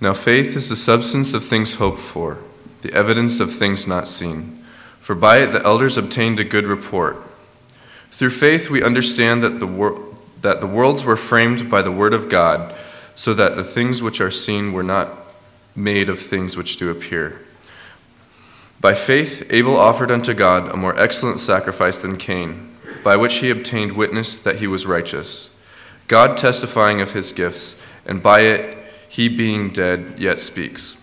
Now 0.00 0.14
faith 0.14 0.56
is 0.56 0.68
the 0.68 0.76
substance 0.76 1.34
of 1.34 1.44
things 1.44 1.74
hoped 1.74 2.00
for, 2.00 2.38
the 2.82 2.92
evidence 2.94 3.38
of 3.38 3.52
things 3.52 3.86
not 3.86 4.08
seen. 4.08 4.64
For 5.00 5.14
by 5.14 5.38
it 5.38 5.52
the 5.52 5.62
elders 5.64 5.98
obtained 5.98 6.40
a 6.40 6.44
good 6.44 6.66
report. 6.66 7.22
Through 8.10 8.30
faith 8.30 8.70
we 8.70 8.82
understand 8.82 9.42
that 9.42 9.60
the, 9.60 9.66
wor- 9.66 10.00
that 10.40 10.60
the 10.60 10.66
worlds 10.66 11.04
were 11.04 11.16
framed 11.16 11.70
by 11.70 11.82
the 11.82 11.92
word 11.92 12.14
of 12.14 12.28
God, 12.28 12.74
so 13.14 13.34
that 13.34 13.56
the 13.56 13.64
things 13.64 14.00
which 14.00 14.20
are 14.20 14.30
seen 14.30 14.72
were 14.72 14.82
not 14.82 15.10
made 15.76 16.08
of 16.08 16.18
things 16.18 16.56
which 16.56 16.76
do 16.76 16.90
appear. 16.90 17.40
By 18.80 18.94
faith 18.94 19.46
Abel 19.50 19.76
offered 19.76 20.10
unto 20.10 20.32
God 20.32 20.70
a 20.70 20.76
more 20.76 20.98
excellent 20.98 21.40
sacrifice 21.40 21.98
than 21.98 22.16
Cain, 22.16 22.74
by 23.04 23.16
which 23.16 23.36
he 23.36 23.50
obtained 23.50 23.92
witness 23.92 24.38
that 24.38 24.56
he 24.56 24.66
was 24.66 24.86
righteous, 24.86 25.50
God 26.08 26.38
testifying 26.38 27.00
of 27.00 27.12
his 27.12 27.32
gifts, 27.32 27.76
and 28.06 28.22
by 28.22 28.40
it 28.40 28.79
he 29.10 29.28
being 29.28 29.70
dead 29.70 30.14
yet 30.18 30.40
speaks. 30.40 30.96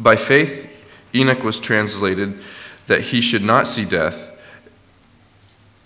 By 0.00 0.16
faith 0.16 0.68
Enoch 1.14 1.44
was 1.44 1.60
translated 1.60 2.40
that 2.86 3.02
he 3.02 3.20
should 3.20 3.44
not 3.44 3.66
see 3.66 3.84
death, 3.84 4.34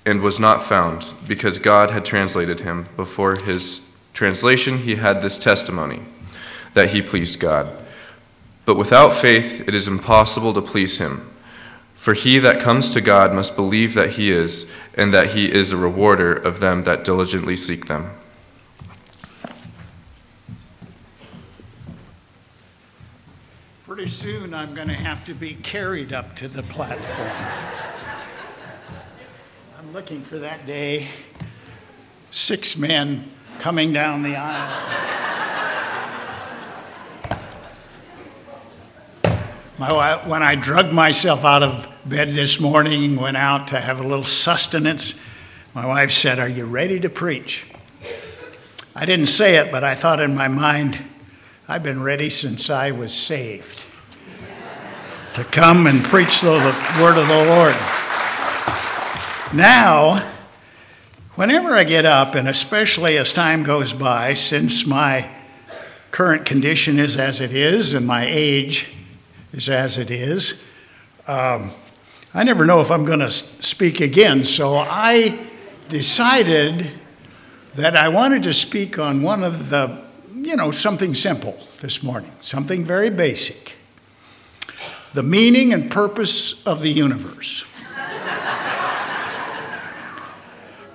and 0.05 0.21
was 0.21 0.41
not 0.41 0.63
found, 0.63 1.15
because 1.29 1.59
God 1.59 1.91
had 1.91 2.05
translated 2.05 2.61
him. 2.61 2.87
Before 2.97 3.37
his 3.37 3.81
translation, 4.13 4.79
he 4.79 4.97
had 4.97 5.21
this 5.21 5.39
testimony 5.39 6.03
that 6.75 6.91
he 6.91 7.03
pleased 7.03 7.39
God. 7.39 7.69
But 8.65 8.77
without 8.77 9.13
faith, 9.13 9.67
it 9.67 9.75
is 9.75 9.87
impossible 9.87 10.53
to 10.55 10.63
please 10.63 10.99
him. 10.99 11.29
For 11.95 12.15
he 12.15 12.39
that 12.41 12.61
comes 12.61 12.91
to 12.91 13.01
God 13.01 13.33
must 13.33 13.55
believe 13.55 13.95
that 13.95 14.13
he 14.13 14.31
is, 14.31 14.67
and 14.95 15.15
that 15.15 15.31
he 15.31 15.53
is 15.53 15.71
a 15.71 15.77
rewarder 15.77 16.33
of 16.33 16.59
them 16.59 16.83
that 16.85 17.05
diligently 17.05 17.57
seek 17.57 17.87
them. 17.87 18.11
Pretty 23.95 24.09
soon 24.09 24.55
I'm 24.55 24.75
going 24.75 24.89
to 24.89 24.95
have 24.95 25.23
to 25.27 25.35
be 25.35 25.53
carried 25.53 26.15
up 26.15 26.35
to 26.37 26.49
the 26.49 26.63
platform. 26.63 27.29
I'm 29.79 29.93
looking 29.93 30.23
for 30.23 30.39
that 30.39 30.65
day. 30.65 31.09
Six 32.31 32.79
men 32.79 33.31
coming 33.59 33.93
down 33.93 34.23
the 34.23 34.35
aisle. 34.35 34.89
My, 39.77 40.27
when 40.27 40.43
I 40.43 40.55
drug 40.55 40.91
myself 40.91 41.45
out 41.45 41.63
of 41.63 41.87
bed 42.07 42.31
this 42.31 42.59
morning, 42.59 43.17
went 43.17 43.37
out 43.37 43.69
to 43.69 43.79
have 43.79 44.01
a 44.01 44.05
little 44.05 44.25
sustenance, 44.25 45.13
my 45.75 45.85
wife 45.85 46.13
said, 46.13 46.39
Are 46.39 46.49
you 46.49 46.65
ready 46.65 46.99
to 46.99 47.11
preach? 47.11 47.67
I 48.97 49.05
didn't 49.05 49.27
say 49.27 49.57
it, 49.57 49.71
but 49.71 49.85
I 49.85 49.95
thought 49.95 50.19
in 50.19 50.35
my 50.35 50.49
mind, 50.49 51.12
I've 51.69 51.85
been 51.85 52.03
ready 52.03 52.29
since 52.29 52.71
I 52.71 52.91
was 52.91 53.15
saved 53.15 53.87
to 55.35 55.45
come 55.45 55.87
and 55.87 56.03
preach 56.03 56.41
the 56.41 56.51
word 57.01 57.17
of 57.17 57.29
the 57.29 57.45
Lord. 57.47 57.77
Now, 59.55 60.19
whenever 61.37 61.77
I 61.77 61.85
get 61.85 62.05
up, 62.05 62.35
and 62.35 62.49
especially 62.49 63.17
as 63.17 63.33
time 63.33 63.63
goes 63.63 63.93
by, 63.93 64.35
since 64.35 64.85
my 64.85 65.31
current 66.11 66.45
condition 66.45 66.99
is 66.99 67.17
as 67.17 67.39
it 67.39 67.53
is 67.53 67.95
and 67.95 68.09
my 68.09 68.27
age 68.29 68.93
is 69.53 69.69
as 69.69 69.99
it 69.99 70.11
is, 70.11 70.61
um, 71.29 71.71
I 72.35 72.43
never 72.43 72.67
know 72.67 72.81
if 72.81 72.91
I'm 72.91 73.05
going 73.05 73.21
to 73.21 73.31
speak 73.31 74.01
again. 74.01 74.43
So 74.43 74.75
I 74.77 75.39
decided 75.89 76.91
that 77.77 77.97
I 77.97 78.09
wanted 78.09 78.43
to 78.43 78.53
speak 78.53 78.99
on 78.99 79.23
one 79.23 79.45
of 79.45 79.71
the, 79.71 80.03
you 80.45 80.57
know, 80.57 80.71
something 80.71 81.15
simple 81.15 81.59
this 81.81 82.03
morning, 82.03 82.33
something 82.41 82.85
very 82.85 83.11
basic 83.11 83.77
the 85.13 85.23
meaning 85.23 85.73
and 85.73 85.91
purpose 85.91 86.67
of 86.67 86.81
the 86.81 86.89
universe. 86.89 87.65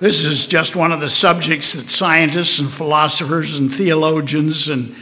this 0.00 0.24
is 0.24 0.46
just 0.46 0.74
one 0.74 0.92
of 0.92 1.00
the 1.00 1.08
subjects 1.08 1.74
that 1.74 1.88
scientists 1.88 2.58
and 2.58 2.68
philosophers 2.68 3.58
and 3.58 3.72
theologians 3.72 4.68
and 4.68 4.94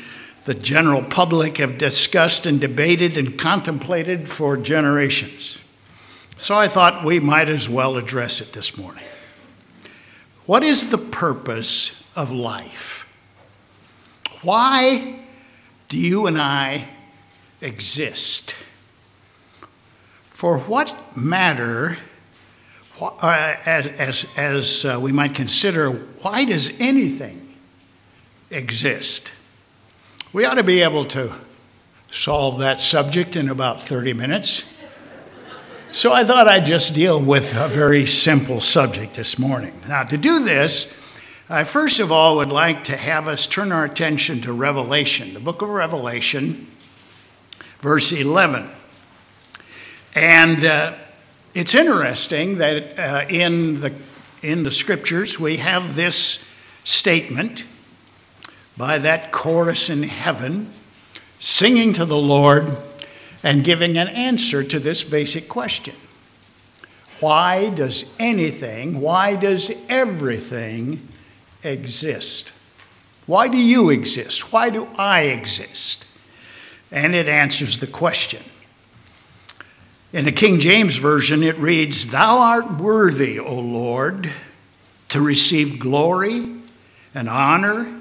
the 0.44 0.54
general 0.54 1.02
public 1.02 1.56
have 1.56 1.78
discussed 1.78 2.46
and 2.46 2.60
debated 2.60 3.16
and 3.16 3.38
contemplated 3.38 4.28
for 4.28 4.56
generations. 4.56 5.58
So 6.36 6.54
I 6.54 6.68
thought 6.68 7.04
we 7.04 7.18
might 7.18 7.48
as 7.48 7.68
well 7.68 7.96
address 7.96 8.40
it 8.40 8.52
this 8.52 8.76
morning. 8.76 9.04
What 10.44 10.62
is 10.62 10.90
the 10.90 10.98
purpose 10.98 12.04
of 12.14 12.30
life? 12.30 12.95
Why 14.46 15.16
do 15.88 15.98
you 15.98 16.28
and 16.28 16.38
I 16.38 16.86
exist? 17.60 18.54
For 20.30 20.56
what 20.56 21.16
matter, 21.16 21.98
uh, 23.00 23.56
as, 23.66 23.88
as, 23.88 24.26
as 24.36 24.84
uh, 24.84 25.00
we 25.00 25.10
might 25.10 25.34
consider, 25.34 25.90
why 25.90 26.44
does 26.44 26.70
anything 26.78 27.56
exist? 28.48 29.32
We 30.32 30.44
ought 30.44 30.54
to 30.54 30.62
be 30.62 30.80
able 30.80 31.06
to 31.06 31.34
solve 32.08 32.58
that 32.58 32.80
subject 32.80 33.34
in 33.34 33.48
about 33.48 33.82
30 33.82 34.14
minutes. 34.14 34.62
So 35.90 36.12
I 36.12 36.22
thought 36.22 36.46
I'd 36.46 36.66
just 36.66 36.94
deal 36.94 37.20
with 37.20 37.56
a 37.56 37.66
very 37.66 38.06
simple 38.06 38.60
subject 38.60 39.14
this 39.14 39.40
morning. 39.40 39.72
Now, 39.88 40.04
to 40.04 40.16
do 40.16 40.44
this, 40.44 40.86
I 41.48 41.62
first 41.62 42.00
of 42.00 42.10
all 42.10 42.38
would 42.38 42.50
like 42.50 42.82
to 42.84 42.96
have 42.96 43.28
us 43.28 43.46
turn 43.46 43.70
our 43.70 43.84
attention 43.84 44.40
to 44.40 44.52
Revelation, 44.52 45.32
the 45.32 45.38
book 45.38 45.62
of 45.62 45.68
Revelation, 45.68 46.66
verse 47.80 48.10
11. 48.10 48.68
And 50.16 50.64
uh, 50.64 50.94
it's 51.54 51.76
interesting 51.76 52.58
that 52.58 52.98
uh, 52.98 53.26
in, 53.28 53.80
the, 53.80 53.94
in 54.42 54.64
the 54.64 54.72
scriptures 54.72 55.38
we 55.38 55.58
have 55.58 55.94
this 55.94 56.44
statement 56.82 57.62
by 58.76 58.98
that 58.98 59.30
chorus 59.30 59.88
in 59.88 60.02
heaven 60.02 60.72
singing 61.38 61.92
to 61.92 62.04
the 62.04 62.18
Lord 62.18 62.76
and 63.44 63.62
giving 63.62 63.96
an 63.96 64.08
answer 64.08 64.64
to 64.64 64.80
this 64.80 65.04
basic 65.04 65.48
question 65.48 65.94
Why 67.20 67.70
does 67.70 68.04
anything, 68.18 69.00
why 69.00 69.36
does 69.36 69.70
everything 69.88 71.06
exist? 71.62 72.52
Why 73.26 73.48
do 73.48 73.56
you 73.56 73.90
exist? 73.90 74.52
Why 74.52 74.70
do 74.70 74.88
I 74.96 75.22
exist? 75.22 76.04
And 76.90 77.14
it 77.14 77.28
answers 77.28 77.78
the 77.78 77.86
question. 77.86 78.42
In 80.12 80.24
the 80.24 80.32
King 80.32 80.60
James 80.60 80.96
Version, 80.96 81.42
it 81.42 81.58
reads, 81.58 82.08
Thou 82.08 82.38
art 82.38 82.78
worthy, 82.78 83.38
O 83.38 83.54
Lord, 83.54 84.30
to 85.08 85.20
receive 85.20 85.78
glory 85.78 86.56
and 87.14 87.28
honor 87.28 88.00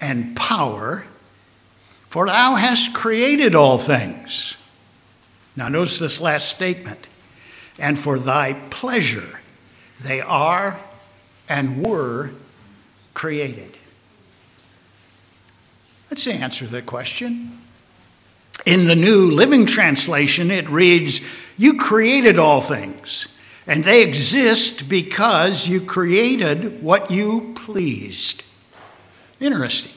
and 0.00 0.36
power, 0.36 1.06
for 2.08 2.26
thou 2.26 2.56
hast 2.56 2.92
created 2.92 3.54
all 3.54 3.78
things. 3.78 4.56
Now, 5.56 5.68
notice 5.68 5.98
this 5.98 6.20
last 6.20 6.48
statement. 6.48 7.06
And 7.78 7.98
for 7.98 8.18
thy 8.18 8.54
pleasure 8.70 9.40
they 10.00 10.20
are 10.20 10.80
and 11.48 11.84
were 11.84 12.30
created. 13.14 13.76
Let's 16.10 16.26
answer 16.26 16.66
the 16.66 16.82
question. 16.82 17.58
In 18.66 18.86
the 18.86 18.94
New 18.96 19.30
Living 19.30 19.66
Translation, 19.66 20.50
it 20.50 20.68
reads, 20.68 21.20
You 21.56 21.76
created 21.76 22.38
all 22.38 22.60
things, 22.60 23.26
and 23.66 23.82
they 23.82 24.02
exist 24.02 24.88
because 24.88 25.66
you 25.68 25.80
created 25.80 26.82
what 26.82 27.10
you 27.10 27.52
pleased. 27.56 28.44
Interesting. 29.40 29.92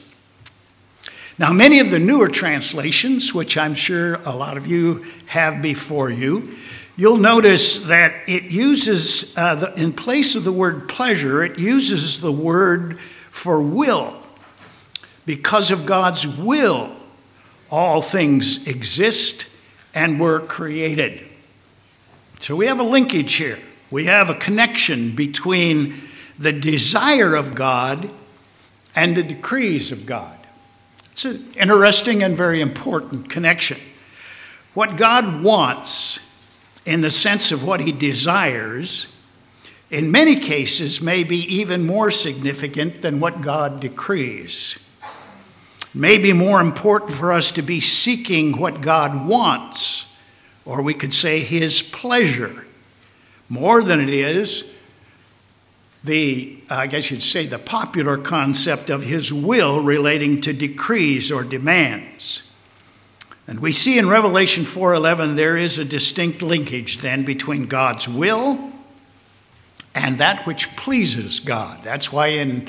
Now, 1.38 1.52
many 1.52 1.78
of 1.78 1.90
the 1.90 2.00
newer 2.00 2.28
translations, 2.28 3.32
which 3.32 3.56
I'm 3.56 3.74
sure 3.74 4.14
a 4.24 4.34
lot 4.34 4.56
of 4.56 4.66
you 4.66 5.06
have 5.26 5.62
before 5.62 6.10
you, 6.10 6.56
you'll 6.98 7.16
notice 7.16 7.86
that 7.86 8.28
it 8.28 8.42
uses, 8.44 9.32
uh, 9.38 9.54
the, 9.54 9.72
in 9.80 9.92
place 9.92 10.34
of 10.34 10.42
the 10.42 10.52
word 10.52 10.88
pleasure, 10.88 11.44
it 11.44 11.56
uses 11.58 12.20
the 12.20 12.32
word 12.32 12.98
for 13.30 13.62
will. 13.62 14.20
Because 15.24 15.70
of 15.70 15.86
God's 15.86 16.26
will, 16.26 16.94
all 17.70 18.02
things 18.02 18.66
exist 18.66 19.46
and 19.94 20.18
were 20.18 20.40
created. 20.40 21.24
So 22.40 22.56
we 22.56 22.66
have 22.66 22.80
a 22.80 22.84
linkage 22.84 23.34
here. 23.34 23.60
We 23.90 24.06
have 24.06 24.28
a 24.28 24.34
connection 24.34 25.14
between 25.14 26.02
the 26.36 26.52
desire 26.52 27.36
of 27.36 27.54
God 27.54 28.10
and 28.96 29.16
the 29.16 29.22
decrees 29.22 29.92
of 29.92 30.04
God. 30.04 30.36
It's 31.12 31.24
an 31.24 31.46
interesting 31.56 32.24
and 32.24 32.36
very 32.36 32.60
important 32.60 33.30
connection. 33.30 33.78
What 34.74 34.96
God 34.96 35.42
wants, 35.44 36.20
in 36.88 37.02
the 37.02 37.10
sense 37.10 37.52
of 37.52 37.62
what 37.62 37.80
He 37.80 37.92
desires, 37.92 39.08
in 39.90 40.10
many 40.10 40.36
cases 40.36 41.02
may 41.02 41.22
be 41.22 41.36
even 41.54 41.86
more 41.86 42.10
significant 42.10 43.02
than 43.02 43.20
what 43.20 43.42
God 43.42 43.78
decrees. 43.78 44.78
may 45.94 46.16
be 46.16 46.32
more 46.32 46.60
important 46.60 47.12
for 47.12 47.30
us 47.30 47.50
to 47.52 47.62
be 47.62 47.78
seeking 47.78 48.56
what 48.56 48.80
God 48.80 49.26
wants, 49.26 50.06
or 50.64 50.80
we 50.80 50.94
could 50.94 51.12
say 51.12 51.40
His 51.40 51.82
pleasure, 51.82 52.66
more 53.50 53.82
than 53.82 54.00
it 54.00 54.10
is 54.10 54.64
the, 56.04 56.58
I 56.70 56.86
guess 56.86 57.10
you'd 57.10 57.22
say, 57.22 57.44
the 57.44 57.58
popular 57.58 58.16
concept 58.16 58.88
of 58.88 59.02
His 59.02 59.30
will 59.30 59.82
relating 59.82 60.40
to 60.42 60.54
decrees 60.54 61.30
or 61.30 61.44
demands. 61.44 62.47
And 63.48 63.60
we 63.60 63.72
see 63.72 63.98
in 63.98 64.10
Revelation 64.10 64.64
4:11 64.64 65.34
there 65.34 65.56
is 65.56 65.78
a 65.78 65.84
distinct 65.84 66.42
linkage 66.42 66.98
then 66.98 67.24
between 67.24 67.66
God's 67.66 68.06
will 68.06 68.72
and 69.94 70.18
that 70.18 70.46
which 70.46 70.76
pleases 70.76 71.40
God. 71.40 71.82
That's 71.82 72.12
why 72.12 72.26
in 72.26 72.68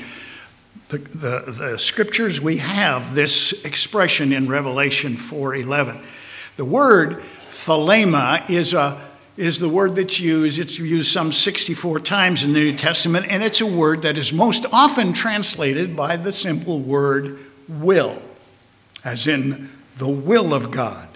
the, 0.88 0.98
the, 0.98 1.52
the 1.52 1.78
scriptures 1.78 2.40
we 2.40 2.56
have 2.56 3.14
this 3.14 3.52
expression 3.62 4.32
in 4.32 4.48
Revelation 4.48 5.16
4:11. 5.16 6.02
The 6.56 6.64
word 6.64 7.22
thelema 7.46 8.48
is 8.48 8.72
a 8.72 8.98
is 9.36 9.58
the 9.58 9.68
word 9.68 9.94
that's 9.94 10.18
used. 10.18 10.58
It's 10.58 10.78
used 10.78 11.12
some 11.12 11.30
64 11.30 12.00
times 12.00 12.42
in 12.42 12.54
the 12.54 12.58
New 12.58 12.76
Testament, 12.76 13.26
and 13.28 13.42
it's 13.42 13.60
a 13.60 13.66
word 13.66 14.02
that 14.02 14.16
is 14.16 14.32
most 14.32 14.64
often 14.72 15.12
translated 15.12 15.94
by 15.94 16.16
the 16.16 16.32
simple 16.32 16.80
word 16.80 17.38
will, 17.68 18.20
as 19.04 19.26
in 19.26 19.70
the 20.00 20.08
will 20.08 20.52
of 20.54 20.70
God. 20.70 21.06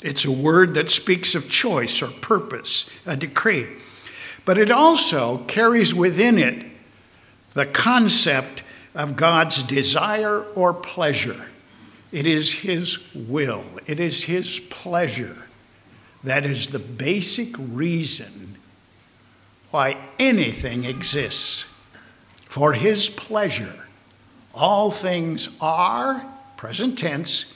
It's 0.00 0.24
a 0.24 0.30
word 0.30 0.74
that 0.74 0.88
speaks 0.88 1.34
of 1.34 1.50
choice 1.50 2.00
or 2.00 2.06
purpose, 2.06 2.88
a 3.04 3.16
decree. 3.16 3.66
But 4.44 4.56
it 4.56 4.70
also 4.70 5.38
carries 5.48 5.92
within 5.92 6.38
it 6.38 6.64
the 7.54 7.66
concept 7.66 8.62
of 8.94 9.16
God's 9.16 9.62
desire 9.64 10.42
or 10.42 10.72
pleasure. 10.72 11.48
It 12.12 12.26
is 12.26 12.52
His 12.52 12.98
will, 13.14 13.64
it 13.86 13.98
is 13.98 14.24
His 14.24 14.60
pleasure. 14.70 15.36
That 16.22 16.46
is 16.46 16.68
the 16.68 16.78
basic 16.78 17.54
reason 17.58 18.56
why 19.72 19.96
anything 20.20 20.84
exists. 20.84 21.66
For 22.46 22.74
His 22.74 23.08
pleasure, 23.08 23.86
all 24.54 24.92
things 24.92 25.48
are, 25.60 26.24
present 26.56 26.96
tense, 26.96 27.46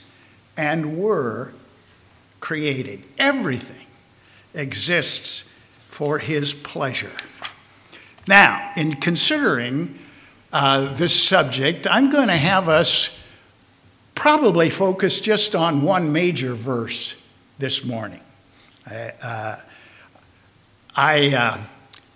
and 0.59 0.97
were 0.97 1.53
created. 2.41 3.01
Everything 3.17 3.87
exists 4.53 5.45
for 5.87 6.19
his 6.19 6.53
pleasure. 6.53 7.13
Now, 8.27 8.73
in 8.75 8.95
considering 8.95 9.97
uh, 10.51 10.93
this 10.93 11.17
subject, 11.17 11.87
I'm 11.89 12.09
going 12.09 12.27
to 12.27 12.35
have 12.35 12.67
us 12.67 13.17
probably 14.15 14.69
focus 14.69 15.21
just 15.21 15.55
on 15.55 15.81
one 15.81 16.11
major 16.11 16.53
verse 16.53 17.15
this 17.57 17.85
morning. 17.85 18.19
Uh, 18.85 19.55
I 20.93 21.33
uh, 21.33 21.57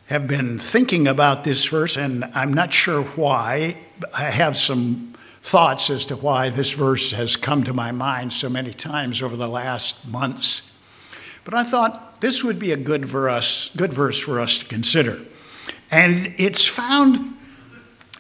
have 0.07 0.28
been 0.28 0.60
thinking 0.60 1.07
about 1.07 1.46
this 1.46 1.66
verse, 1.68 1.96
and 1.96 2.25
I'm 2.34 2.54
not 2.54 2.74
sure 2.74 3.04
why. 3.04 3.78
I 4.13 4.24
have 4.24 4.57
some 4.57 5.12
thoughts 5.44 5.90
as 5.90 6.06
to 6.06 6.16
why 6.16 6.50
this 6.50 6.72
verse 6.72 7.12
has 7.12 7.36
come 7.36 7.66
to 7.66 7.74
my 7.74 7.92
mind 7.92 8.31
so 8.31 8.48
many 8.48 8.72
times 8.72 9.22
over 9.22 9.36
the 9.36 9.48
last 9.48 10.07
months. 10.07 10.72
But 11.44 11.54
I 11.54 11.66
thought 11.66 12.22
this 12.22 12.45
would 12.45 12.57
be 12.57 12.72
a 12.72 12.78
good, 12.78 13.13
us, 13.13 13.69
good 13.75 13.92
verse 13.92 14.18
for 14.18 14.40
us 14.40 14.57
to 14.60 14.66
consider. 14.66 15.19
And 15.92 16.34
it's 16.38 16.66
found 16.66 17.38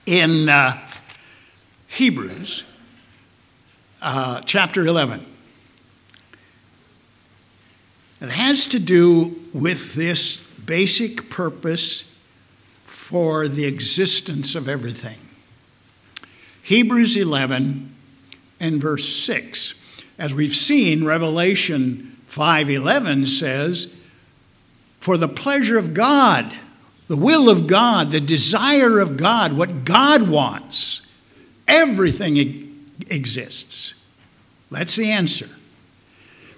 in 0.05 0.49
uh, 0.49 0.85
Hebrews 1.87 2.65
uh, 4.01 4.41
chapter 4.41 4.85
11. 4.85 5.25
It 8.19 8.29
has 8.29 8.67
to 8.67 8.79
do 8.79 9.41
with 9.53 9.95
this 9.95 10.37
basic 10.65 11.29
purpose 11.29 12.03
for 12.85 13.47
the 13.47 13.63
existence 13.63 14.55
of 14.55 14.67
everything. 14.67 15.17
Hebrews 16.63 17.17
11 17.17 17.93
and 18.59 18.81
verse 18.81 19.07
6. 19.07 19.73
As 20.17 20.33
we've 20.33 20.55
seen, 20.55 21.03
Revelation 21.03 22.15
5:11 22.27 23.27
says, 23.27 23.87
"For 24.99 25.17
the 25.17 25.27
pleasure 25.27 25.77
of 25.77 25.93
God, 25.93 26.51
the 27.07 27.17
will 27.17 27.49
of 27.49 27.67
God, 27.67 28.11
the 28.11 28.21
desire 28.21 28.99
of 28.99 29.17
God, 29.17 29.53
what 29.53 29.83
God 29.83 30.29
wants, 30.29 31.01
everything 31.67 32.79
exists." 33.09 33.95
That's 34.71 34.95
the 34.95 35.11
answer. 35.11 35.49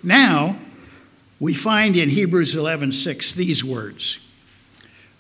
Now, 0.04 0.60
we 1.40 1.56
find 1.56 1.98
in 1.98 2.12
Hebrews 2.12 2.54
11:6 2.56 3.32
these 3.32 3.64
words. 3.64 4.20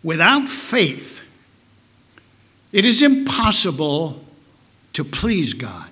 Without 0.04 0.48
faith, 0.48 1.24
it 2.72 2.86
is 2.86 3.02
impossible 3.02 4.25
to 4.96 5.04
please 5.04 5.54
God. 5.54 5.90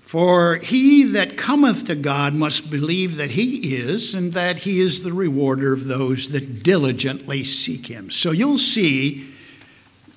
For 0.00 0.56
he 0.56 1.04
that 1.04 1.38
cometh 1.38 1.86
to 1.86 1.94
God 1.94 2.34
must 2.34 2.70
believe 2.70 3.16
that 3.16 3.30
he 3.30 3.74
is, 3.74 4.14
and 4.14 4.34
that 4.34 4.58
he 4.58 4.78
is 4.78 5.02
the 5.02 5.12
rewarder 5.12 5.72
of 5.72 5.86
those 5.86 6.28
that 6.28 6.62
diligently 6.62 7.44
seek 7.44 7.86
him. 7.86 8.10
So 8.10 8.30
you'll 8.30 8.58
see 8.58 9.32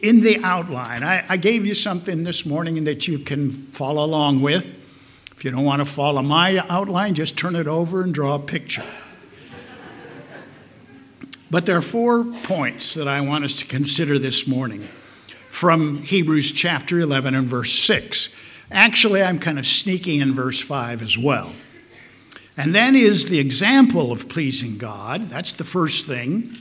in 0.01 0.19
the 0.19 0.43
outline, 0.43 1.03
I, 1.03 1.23
I, 1.29 1.37
gave 1.37 1.65
you 1.65 1.73
something 1.73 2.25
this 2.25 2.45
morning 2.45 2.83
that 2.83 3.07
you 3.07 3.19
can 3.19 3.49
follow 3.49 4.03
along 4.03 4.41
with. 4.41 4.65
If 5.31 5.45
you 5.45 5.51
don't 5.51 5.63
want 5.63 5.79
to 5.79 5.85
follow 5.85 6.21
my 6.21 6.63
outline, 6.67 7.13
just 7.13 7.37
turn 7.37 7.55
it 7.55 7.67
over 7.67 8.03
and 8.03 8.13
draw 8.13 8.35
a 8.35 8.39
picture. 8.39 8.83
But 11.49 11.65
there 11.65 11.77
are 11.77 11.81
four 11.81 12.25
points 12.43 12.95
that 12.95 13.07
I 13.07 13.21
want 13.21 13.45
us 13.45 13.59
to 13.59 13.65
consider 13.65 14.19
this 14.19 14.45
morning 14.45 14.89
from 15.55 15.99
Hebrews 15.99 16.51
chapter 16.51 16.99
11 16.99 17.33
and 17.33 17.47
verse 17.47 17.71
6. 17.71 18.27
Actually, 18.69 19.23
I'm 19.23 19.39
kind 19.39 19.57
of 19.57 19.65
sneaking 19.65 20.19
in 20.19 20.33
verse 20.33 20.59
5 20.59 21.01
as 21.01 21.17
well. 21.17 21.53
And 22.57 22.75
then 22.75 22.93
is 22.93 23.29
the 23.29 23.39
example 23.39 24.11
of 24.11 24.27
pleasing 24.27 24.77
God. 24.77 25.21
That's 25.29 25.53
the 25.53 25.63
first 25.63 26.05
thing. 26.05 26.57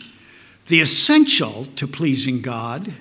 The 0.69 0.81
essential 0.81 1.65
to 1.75 1.89
pleasing 1.89 2.41
God, 2.41 2.95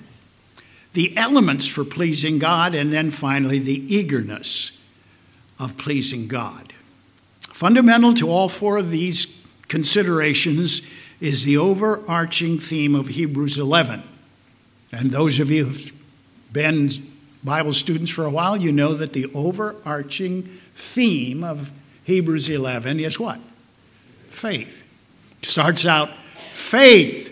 the 0.94 1.16
elements 1.16 1.68
for 1.68 1.84
pleasing 1.84 2.40
God, 2.40 2.74
and 2.74 2.92
then 2.92 3.12
finally 3.12 3.60
the 3.60 3.94
eagerness 3.94 4.76
of 5.60 5.78
pleasing 5.78 6.26
God. 6.26 6.72
Fundamental 7.40 8.12
to 8.14 8.28
all 8.28 8.48
four 8.48 8.78
of 8.78 8.90
these 8.90 9.46
considerations 9.68 10.82
is 11.20 11.44
the 11.44 11.56
overarching 11.56 12.58
theme 12.58 12.96
of 12.96 13.06
Hebrews 13.06 13.58
11. 13.58 14.02
And 14.94 15.10
those 15.10 15.40
of 15.40 15.50
you 15.50 15.64
who've 15.64 15.92
been 16.52 16.90
Bible 17.42 17.72
students 17.72 18.12
for 18.12 18.24
a 18.24 18.30
while, 18.30 18.56
you 18.56 18.70
know 18.70 18.94
that 18.94 19.12
the 19.12 19.26
overarching 19.34 20.42
theme 20.76 21.42
of 21.42 21.72
Hebrews 22.04 22.48
11 22.48 23.00
is 23.00 23.18
what? 23.18 23.40
Faith. 24.28 24.84
It 25.42 25.46
starts 25.46 25.84
out 25.84 26.10
faith 26.52 27.30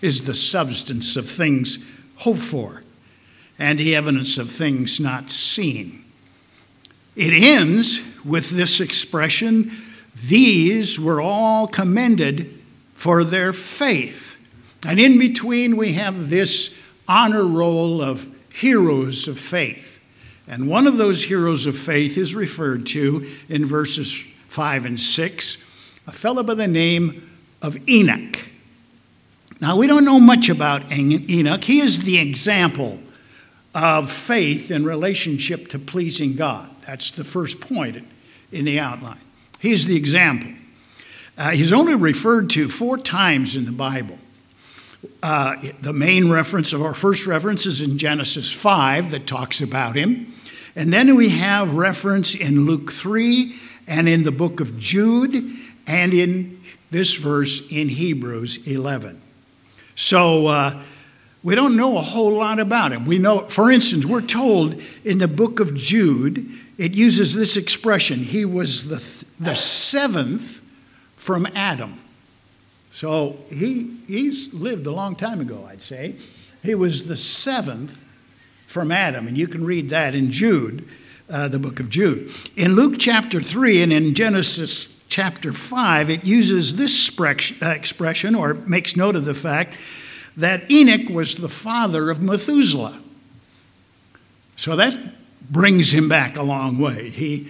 is 0.00 0.26
the 0.26 0.34
substance 0.34 1.16
of 1.16 1.28
things 1.28 1.78
hoped 2.16 2.40
for 2.40 2.84
and 3.58 3.78
the 3.78 3.96
evidence 3.96 4.38
of 4.38 4.50
things 4.50 5.00
not 5.00 5.28
seen. 5.28 6.04
It 7.16 7.32
ends 7.32 8.00
with 8.24 8.50
this 8.50 8.80
expression 8.80 9.72
these 10.14 11.00
were 11.00 11.20
all 11.20 11.66
commended 11.66 12.60
for 12.94 13.24
their 13.24 13.52
faith. 13.52 14.38
And 14.86 15.00
in 15.00 15.18
between, 15.18 15.76
we 15.76 15.94
have 15.94 16.30
this 16.30 16.81
honor 17.08 17.44
roll 17.44 18.02
of 18.02 18.28
heroes 18.52 19.28
of 19.28 19.38
faith. 19.38 20.00
And 20.46 20.68
one 20.68 20.86
of 20.86 20.96
those 20.96 21.24
heroes 21.24 21.66
of 21.66 21.76
faith 21.76 22.18
is 22.18 22.34
referred 22.34 22.86
to 22.88 23.28
in 23.48 23.64
verses 23.64 24.12
5 24.48 24.84
and 24.84 25.00
6, 25.00 25.56
a 26.06 26.12
fellow 26.12 26.42
by 26.42 26.54
the 26.54 26.68
name 26.68 27.30
of 27.62 27.88
Enoch. 27.88 28.48
Now, 29.60 29.76
we 29.76 29.86
don't 29.86 30.04
know 30.04 30.18
much 30.18 30.48
about 30.48 30.90
Enoch. 30.92 31.62
He 31.62 31.80
is 31.80 32.02
the 32.02 32.18
example 32.18 32.98
of 33.74 34.10
faith 34.10 34.70
in 34.70 34.84
relationship 34.84 35.68
to 35.68 35.78
pleasing 35.78 36.34
God. 36.34 36.68
That's 36.86 37.12
the 37.12 37.24
first 37.24 37.60
point 37.60 38.04
in 38.50 38.64
the 38.64 38.80
outline. 38.80 39.20
He's 39.60 39.86
the 39.86 39.96
example. 39.96 40.50
Uh, 41.38 41.50
he's 41.50 41.72
only 41.72 41.94
referred 41.94 42.50
to 42.50 42.68
four 42.68 42.98
times 42.98 43.56
in 43.56 43.64
the 43.64 43.72
Bible. 43.72 44.18
Uh, 45.22 45.56
the 45.80 45.92
main 45.92 46.30
reference 46.30 46.72
of 46.72 46.82
our 46.82 46.94
first 46.94 47.26
reference 47.26 47.66
is 47.66 47.82
in 47.82 47.98
Genesis 47.98 48.52
5 48.52 49.10
that 49.10 49.26
talks 49.26 49.60
about 49.60 49.96
him. 49.96 50.32
And 50.74 50.92
then 50.92 51.16
we 51.16 51.30
have 51.30 51.74
reference 51.74 52.34
in 52.34 52.66
Luke 52.66 52.90
3 52.90 53.54
and 53.86 54.08
in 54.08 54.22
the 54.22 54.32
book 54.32 54.60
of 54.60 54.78
Jude 54.78 55.34
and 55.86 56.14
in 56.14 56.60
this 56.90 57.16
verse 57.16 57.68
in 57.70 57.88
Hebrews 57.88 58.66
11. 58.66 59.20
So 59.94 60.46
uh, 60.46 60.82
We 61.42 61.56
don't 61.56 61.76
know 61.76 61.96
a 61.96 62.02
whole 62.02 62.32
lot 62.32 62.60
about 62.60 62.92
him. 62.92 63.04
We 63.04 63.18
know, 63.18 63.40
for 63.40 63.70
instance, 63.70 64.06
we're 64.06 64.20
told 64.20 64.80
in 65.04 65.18
the 65.18 65.26
book 65.26 65.58
of 65.58 65.74
Jude, 65.74 66.48
it 66.78 66.94
uses 66.94 67.34
this 67.34 67.56
expression 67.56 68.20
he 68.20 68.44
was 68.44 68.88
the, 68.88 69.24
the 69.40 69.56
seventh 69.56 70.62
from 71.16 71.48
Adam. 71.54 71.98
So 72.92 73.38
he, 73.48 73.96
he's 74.06 74.52
lived 74.52 74.86
a 74.86 74.92
long 74.92 75.16
time 75.16 75.40
ago, 75.40 75.66
I'd 75.68 75.82
say. 75.82 76.16
He 76.62 76.74
was 76.74 77.08
the 77.08 77.16
seventh 77.16 78.04
from 78.66 78.92
Adam, 78.92 79.26
and 79.26 79.36
you 79.36 79.48
can 79.48 79.64
read 79.64 79.88
that 79.88 80.14
in 80.14 80.30
Jude, 80.30 80.86
uh, 81.28 81.48
the 81.48 81.58
book 81.58 81.80
of 81.80 81.88
Jude. 81.88 82.30
In 82.56 82.74
Luke 82.74 82.94
chapter 82.98 83.40
3 83.40 83.82
and 83.82 83.92
in 83.92 84.14
Genesis 84.14 84.96
chapter 85.08 85.52
5, 85.52 86.10
it 86.10 86.26
uses 86.26 86.76
this 86.76 87.18
uh, 87.20 87.34
expression 87.62 88.34
or 88.34 88.54
makes 88.54 88.96
note 88.96 89.16
of 89.16 89.24
the 89.24 89.34
fact 89.34 89.76
that 90.36 90.70
Enoch 90.70 91.08
was 91.10 91.36
the 91.36 91.48
father 91.48 92.10
of 92.10 92.22
Methuselah. 92.22 92.98
So 94.56 94.76
that 94.76 94.98
brings 95.50 95.92
him 95.92 96.08
back 96.08 96.36
a 96.36 96.42
long 96.42 96.78
way. 96.78 97.10
He, 97.10 97.48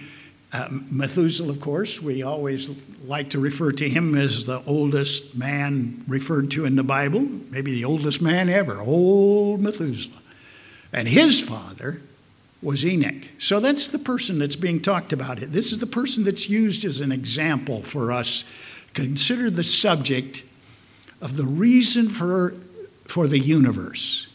uh, 0.53 0.67
Methuselah, 0.69 1.49
of 1.49 1.59
course, 1.59 1.99
we 1.99 2.21
always 2.21 2.69
like 3.05 3.31
to 3.31 3.39
refer 3.39 3.71
to 3.71 3.89
him 3.89 4.15
as 4.15 4.45
the 4.45 4.61
oldest 4.67 5.35
man 5.35 6.03
referred 6.07 6.51
to 6.51 6.65
in 6.65 6.75
the 6.75 6.83
Bible, 6.83 7.21
maybe 7.49 7.71
the 7.71 7.85
oldest 7.85 8.21
man 8.21 8.49
ever, 8.49 8.79
old 8.79 9.61
Methuselah. 9.61 10.21
And 10.93 11.07
his 11.07 11.41
father 11.41 12.01
was 12.61 12.85
Enoch. 12.85 13.29
So 13.39 13.59
that's 13.59 13.87
the 13.87 13.97
person 13.97 14.37
that's 14.37 14.55
being 14.55 14.79
talked 14.79 15.11
about. 15.11 15.37
This 15.37 15.71
is 15.71 15.79
the 15.79 15.87
person 15.87 16.23
that's 16.23 16.47
used 16.49 16.85
as 16.85 17.01
an 17.01 17.11
example 17.11 17.81
for 17.81 18.11
us. 18.11 18.45
Consider 18.93 19.49
the 19.49 19.63
subject 19.63 20.43
of 21.19 21.35
the 21.35 21.45
reason 21.45 22.09
for, 22.09 22.53
for 23.05 23.27
the 23.27 23.39
universe, 23.39 24.27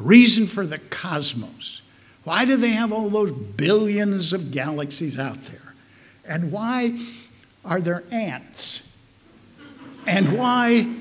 reason 0.00 0.48
for 0.48 0.66
the 0.66 0.78
cosmos. 0.78 1.80
Why 2.24 2.44
do 2.44 2.56
they 2.56 2.70
have 2.70 2.92
all 2.92 3.10
those 3.10 3.32
billions 3.32 4.32
of 4.32 4.50
galaxies 4.50 5.18
out 5.18 5.44
there? 5.44 5.74
And 6.26 6.50
why 6.50 6.98
are 7.64 7.80
there 7.80 8.04
ants? 8.10 8.88
And 10.06 10.38
why 10.38 10.96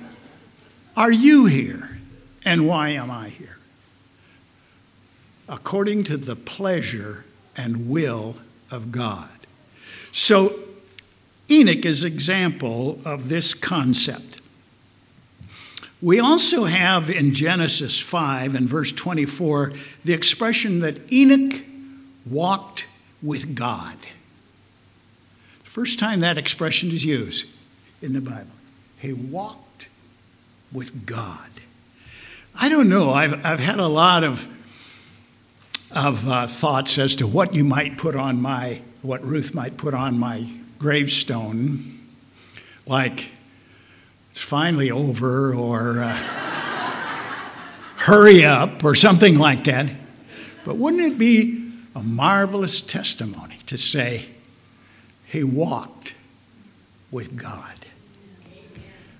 are 0.95 1.11
you 1.11 1.45
here? 1.45 1.97
And 2.45 2.67
why 2.67 2.89
am 2.89 3.09
I 3.09 3.29
here? 3.29 3.57
According 5.47 6.03
to 6.05 6.17
the 6.17 6.35
pleasure 6.35 7.25
and 7.55 7.89
will 7.89 8.35
of 8.69 8.91
God. 8.91 9.29
So, 10.11 10.59
Enoch 11.49 11.85
is 11.85 12.03
example 12.03 12.99
of 13.05 13.29
this 13.29 13.53
concept. 13.53 14.32
We 16.03 16.19
also 16.19 16.65
have 16.65 17.09
in 17.09 17.33
Genesis 17.33 17.97
5 17.97 18.55
and 18.55 18.67
verse 18.67 18.91
24 18.91 19.71
the 20.03 20.11
expression 20.11 20.79
that 20.79 20.99
Enoch 21.09 21.63
walked 22.29 22.87
with 23.21 23.55
God. 23.55 23.95
First 25.63 25.99
time 25.99 26.19
that 26.19 26.37
expression 26.37 26.91
is 26.91 27.05
used 27.05 27.45
in 28.01 28.11
the 28.11 28.19
Bible. 28.19 28.51
He 28.99 29.13
walked 29.13 29.87
with 30.73 31.05
God. 31.05 31.49
I 32.53 32.67
don't 32.67 32.89
know, 32.89 33.11
I've, 33.11 33.45
I've 33.45 33.61
had 33.61 33.79
a 33.79 33.87
lot 33.87 34.25
of, 34.25 34.45
of 35.89 36.27
uh, 36.27 36.47
thoughts 36.47 36.97
as 36.97 37.15
to 37.15 37.27
what 37.27 37.53
you 37.53 37.63
might 37.63 37.97
put 37.97 38.17
on 38.17 38.41
my, 38.41 38.81
what 39.03 39.23
Ruth 39.23 39.55
might 39.55 39.77
put 39.77 39.93
on 39.93 40.19
my 40.19 40.49
gravestone, 40.79 42.01
like 42.85 43.29
it's 44.33 44.41
finally 44.41 44.89
over, 44.89 45.53
or 45.53 45.99
uh, 45.99 46.15
hurry 47.97 48.43
up, 48.43 48.83
or 48.83 48.95
something 48.95 49.37
like 49.37 49.65
that. 49.65 49.91
But 50.65 50.77
wouldn't 50.77 51.03
it 51.03 51.19
be 51.19 51.71
a 51.93 52.01
marvelous 52.01 52.81
testimony 52.81 53.59
to 53.67 53.77
say, 53.77 54.25
he 55.27 55.43
walked 55.43 56.15
with 57.11 57.37
God? 57.37 57.75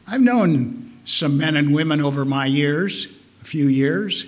I've 0.07 0.21
known 0.21 0.93
some 1.05 1.37
men 1.37 1.55
and 1.57 1.75
women 1.75 2.01
over 2.01 2.25
my 2.25 2.47
years, 2.47 3.05
a 3.39 3.45
few 3.45 3.67
years, 3.67 4.25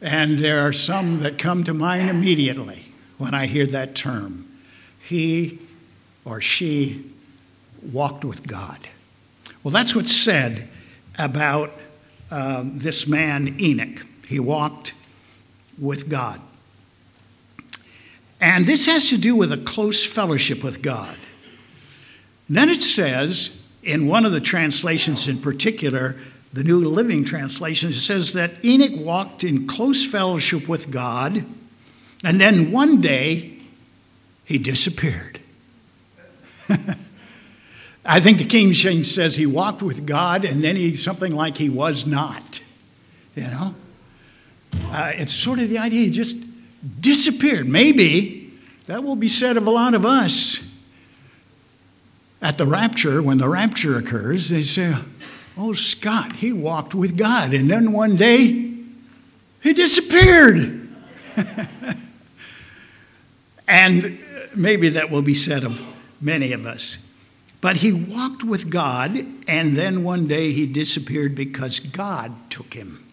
and 0.00 0.38
there 0.38 0.60
are 0.60 0.72
some 0.72 1.18
that 1.18 1.36
come 1.36 1.64
to 1.64 1.74
mind 1.74 2.10
immediately 2.10 2.84
when 3.18 3.34
I 3.34 3.46
hear 3.46 3.66
that 3.66 3.96
term. 3.96 4.46
He 5.00 5.58
or 6.24 6.40
she 6.40 7.10
walked 7.82 8.24
with 8.24 8.46
God. 8.46 8.86
Well, 9.66 9.72
that's 9.72 9.96
what's 9.96 10.14
said 10.14 10.68
about 11.18 11.72
um, 12.30 12.78
this 12.78 13.08
man, 13.08 13.56
Enoch. 13.58 14.06
He 14.24 14.38
walked 14.38 14.94
with 15.76 16.08
God. 16.08 16.40
And 18.40 18.64
this 18.64 18.86
has 18.86 19.10
to 19.10 19.18
do 19.18 19.34
with 19.34 19.50
a 19.50 19.56
close 19.56 20.06
fellowship 20.06 20.62
with 20.62 20.82
God. 20.82 21.16
And 22.46 22.56
then 22.56 22.68
it 22.68 22.80
says, 22.80 23.60
in 23.82 24.06
one 24.06 24.24
of 24.24 24.30
the 24.30 24.40
translations 24.40 25.26
in 25.26 25.38
particular, 25.38 26.14
the 26.52 26.62
New 26.62 26.88
Living 26.88 27.24
Translation, 27.24 27.90
it 27.90 27.94
says 27.94 28.34
that 28.34 28.64
Enoch 28.64 29.04
walked 29.04 29.42
in 29.42 29.66
close 29.66 30.06
fellowship 30.08 30.68
with 30.68 30.92
God, 30.92 31.44
and 32.22 32.40
then 32.40 32.70
one 32.70 33.00
day 33.00 33.58
he 34.44 34.58
disappeared. 34.58 35.40
I 38.08 38.20
think 38.20 38.38
the 38.38 38.44
King 38.44 38.72
James 38.72 39.12
says 39.12 39.36
he 39.36 39.46
walked 39.46 39.82
with 39.82 40.06
God 40.06 40.44
and 40.44 40.62
then 40.62 40.76
he 40.76 40.94
something 40.94 41.34
like 41.34 41.56
he 41.56 41.68
was 41.68 42.06
not. 42.06 42.60
You 43.34 43.44
know? 43.44 43.74
Uh, 44.90 45.12
it's 45.14 45.32
sort 45.32 45.58
of 45.58 45.68
the 45.68 45.78
idea 45.78 46.04
he 46.04 46.10
just 46.10 46.36
disappeared. 47.00 47.68
Maybe 47.68 48.52
that 48.86 49.02
will 49.02 49.16
be 49.16 49.28
said 49.28 49.56
of 49.56 49.66
a 49.66 49.70
lot 49.70 49.94
of 49.94 50.06
us 50.06 50.60
at 52.42 52.58
the 52.58 52.66
rapture, 52.66 53.22
when 53.22 53.38
the 53.38 53.48
rapture 53.48 53.96
occurs, 53.96 54.50
they 54.50 54.62
say, 54.62 54.94
Oh, 55.56 55.72
Scott, 55.72 56.34
he 56.34 56.52
walked 56.52 56.94
with 56.94 57.16
God. 57.16 57.54
And 57.54 57.70
then 57.70 57.92
one 57.92 58.14
day, 58.14 58.72
he 59.62 59.72
disappeared. 59.72 60.86
and 63.68 64.18
maybe 64.54 64.90
that 64.90 65.10
will 65.10 65.22
be 65.22 65.34
said 65.34 65.64
of 65.64 65.82
many 66.20 66.52
of 66.52 66.66
us. 66.66 66.98
But 67.66 67.78
he 67.78 67.92
walked 67.92 68.44
with 68.44 68.70
God, 68.70 69.26
and 69.48 69.76
then 69.76 70.04
one 70.04 70.28
day 70.28 70.52
he 70.52 70.66
disappeared 70.66 71.34
because 71.34 71.80
God 71.80 72.32
took 72.48 72.74
him. 72.74 73.04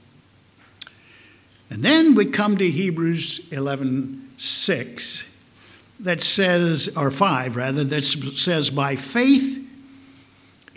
And 1.71 1.81
then 1.81 2.13
we 2.13 2.25
come 2.25 2.57
to 2.57 2.69
Hebrews 2.69 3.47
11 3.51 4.29
6, 4.37 5.25
that 6.01 6.21
says, 6.21 6.87
or 6.95 7.09
5 7.09 7.55
rather, 7.55 7.83
that 7.83 8.03
says, 8.03 8.69
By 8.69 8.95
faith, 8.95 9.57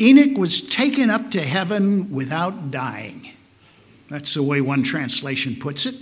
Enoch 0.00 0.38
was 0.38 0.62
taken 0.62 1.10
up 1.10 1.30
to 1.32 1.42
heaven 1.42 2.10
without 2.10 2.70
dying. 2.70 3.28
That's 4.08 4.32
the 4.32 4.42
way 4.42 4.62
one 4.62 4.84
translation 4.84 5.54
puts 5.54 5.84
it. 5.84 5.96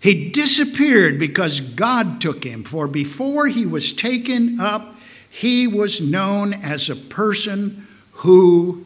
He 0.00 0.30
disappeared 0.30 1.18
because 1.18 1.60
God 1.60 2.22
took 2.22 2.44
him, 2.44 2.64
for 2.64 2.88
before 2.88 3.48
he 3.48 3.66
was 3.66 3.92
taken 3.92 4.58
up, 4.58 4.94
he 5.30 5.66
was 5.66 6.00
known 6.00 6.52
as 6.52 6.90
a 6.90 6.96
person 6.96 7.86
who 8.12 8.84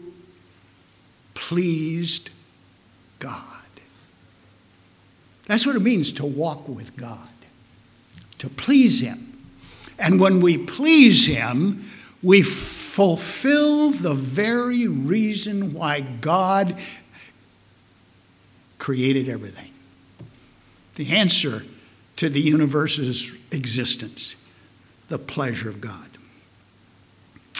pleased 1.32 2.30
God. 3.18 3.42
That's 5.46 5.66
what 5.66 5.74
it 5.74 5.80
means 5.80 6.12
to 6.12 6.24
walk 6.24 6.68
with 6.68 6.96
God, 6.96 7.28
to 8.38 8.48
please 8.48 9.00
Him. 9.00 9.36
And 9.98 10.20
when 10.20 10.40
we 10.40 10.58
please 10.58 11.26
Him, 11.26 11.84
we 12.22 12.42
fulfill 12.42 13.90
the 13.90 14.14
very 14.14 14.86
reason 14.86 15.74
why 15.74 16.00
God 16.00 16.78
created 18.78 19.28
everything. 19.28 19.72
The 20.94 21.14
answer 21.16 21.64
to 22.16 22.28
the 22.28 22.40
universe's 22.40 23.32
existence, 23.50 24.36
the 25.08 25.18
pleasure 25.18 25.68
of 25.68 25.80
God. 25.80 26.13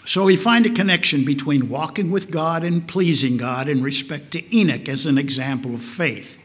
So 0.04 0.24
we 0.24 0.36
find 0.36 0.66
a 0.66 0.70
connection 0.70 1.24
between 1.24 1.70
walking 1.70 2.10
with 2.10 2.30
God 2.30 2.62
and 2.62 2.86
pleasing 2.86 3.38
God 3.38 3.68
in 3.68 3.82
respect 3.82 4.32
to 4.32 4.56
Enoch 4.56 4.88
as 4.88 5.06
an 5.06 5.16
example 5.16 5.74
of 5.74 5.82
faith. 5.82 6.38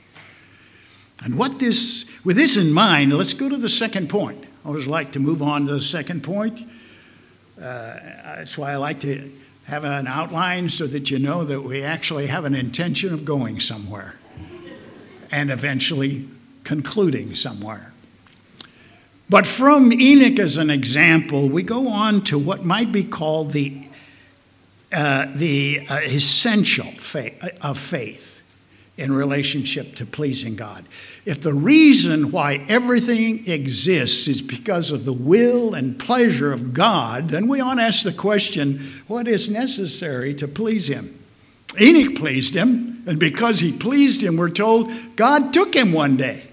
And 1.23 1.37
what 1.37 1.59
this, 1.59 2.09
with 2.23 2.37
this 2.37 2.55
in 2.55 2.71
mind, 2.71 3.11
let's 3.11 3.33
go 3.33 3.49
to 3.49 3.57
the 3.57 3.67
second 3.67 4.09
point. 4.09 4.45
I 4.63 4.69
always 4.69 4.87
like 4.87 5.11
to 5.13 5.19
move 5.19 5.41
on 5.41 5.65
to 5.65 5.73
the 5.73 5.81
second 5.81 6.23
point. 6.23 6.61
Uh, 7.57 7.61
that's 7.61 8.57
why 8.57 8.71
I 8.71 8.77
like 8.77 9.01
to 9.01 9.29
have 9.65 9.83
an 9.83 10.07
outline 10.07 10.69
so 10.69 10.87
that 10.87 11.11
you 11.11 11.19
know 11.19 11.43
that 11.43 11.61
we 11.61 11.83
actually 11.83 12.27
have 12.27 12.45
an 12.45 12.55
intention 12.55 13.13
of 13.13 13.25
going 13.25 13.59
somewhere 13.59 14.17
and 15.31 15.51
eventually 15.51 16.27
concluding 16.63 17.35
somewhere. 17.35 17.93
But 19.29 19.45
from 19.45 19.93
Enoch 19.93 20.39
as 20.39 20.57
an 20.57 20.69
example, 20.69 21.47
we 21.47 21.61
go 21.61 21.89
on 21.89 22.23
to 22.25 22.39
what 22.39 22.65
might 22.65 22.91
be 22.91 23.03
called 23.03 23.51
the, 23.51 23.87
uh, 24.91 25.27
the 25.33 25.85
uh, 25.87 25.99
essential 25.99 26.91
faith, 26.93 27.43
of 27.61 27.77
faith. 27.77 28.39
in 28.99 29.13
relationship 29.13 29.95
to 29.95 30.05
pleasing 30.05 30.57
God. 30.57 30.83
If 31.23 31.39
the 31.39 31.53
reason 31.53 32.31
why 32.31 32.65
everything 32.67 33.47
exists 33.47 34.27
is 34.27 34.41
because 34.41 34.91
of 34.91 35.05
the 35.05 35.13
will 35.13 35.73
and 35.73 35.97
pleasure 35.97 36.51
of 36.51 36.73
God, 36.73 37.29
then 37.29 37.47
we 37.47 37.61
ought 37.61 37.75
to 37.75 37.81
ask 37.81 38.03
the 38.03 38.11
question 38.11 38.79
what 39.07 39.25
is 39.25 39.49
necessary 39.49 40.33
to 40.33 40.49
please 40.49 40.89
Him? 40.89 41.17
Enoch 41.79 42.15
pleased 42.15 42.55
Him, 42.55 43.01
and 43.07 43.17
because 43.17 43.61
he 43.61 43.71
pleased 43.71 44.21
Him, 44.21 44.35
we're 44.35 44.49
told 44.49 44.91
God 45.15 45.53
took 45.53 45.73
him 45.73 45.93
one 45.93 46.17
day. 46.17 46.43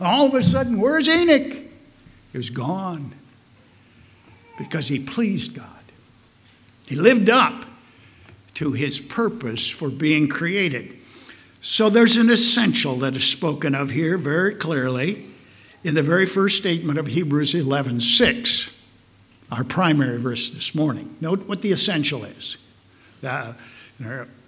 All 0.00 0.26
of 0.26 0.34
a 0.34 0.42
sudden, 0.42 0.80
where's 0.80 1.08
Enoch? 1.08 1.61
He 2.32 2.38
was 2.38 2.50
gone 2.50 3.12
because 4.58 4.88
he 4.88 4.98
pleased 4.98 5.54
God. 5.54 5.68
He 6.86 6.96
lived 6.96 7.30
up 7.30 7.66
to 8.54 8.72
his 8.72 9.00
purpose 9.00 9.68
for 9.68 9.88
being 9.88 10.28
created. 10.28 10.96
So 11.60 11.88
there's 11.88 12.16
an 12.16 12.30
essential 12.30 12.96
that 12.96 13.16
is 13.16 13.24
spoken 13.24 13.74
of 13.74 13.90
here 13.90 14.18
very 14.18 14.54
clearly 14.54 15.26
in 15.84 15.94
the 15.94 16.02
very 16.02 16.26
first 16.26 16.56
statement 16.56 16.98
of 16.98 17.06
Hebrews 17.06 17.54
11:6, 17.54 18.70
our 19.50 19.64
primary 19.64 20.18
verse 20.18 20.50
this 20.50 20.74
morning. 20.74 21.16
Note 21.20 21.46
what 21.48 21.62
the 21.62 21.72
essential 21.72 22.24
is. 22.24 22.56
Uh, 23.22 23.54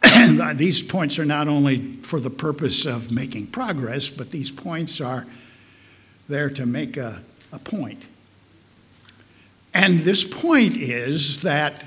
these 0.55 0.83
points 0.83 1.19
are 1.19 1.25
not 1.25 1.49
only 1.49 1.97
for 2.03 2.21
the 2.21 2.31
purpose 2.31 2.87
of 2.87 3.11
making 3.13 3.49
progress, 3.49 4.11
but 4.11 4.31
these 4.31 4.51
points 4.51 5.01
are 5.01 5.27
there 6.29 6.51
to 6.51 6.67
make 6.67 6.97
a, 6.97 7.23
a 7.55 7.59
point. 7.59 8.07
And 9.73 10.01
this 10.01 10.25
point 10.25 10.77
is 10.77 11.43
that 11.43 11.85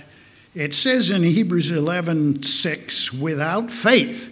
it 0.55 0.74
says 0.74 1.09
in 1.09 1.24
Hebrews 1.24 1.69
11:6, 1.71 3.13
without 3.13 3.69
faith, 3.69 4.29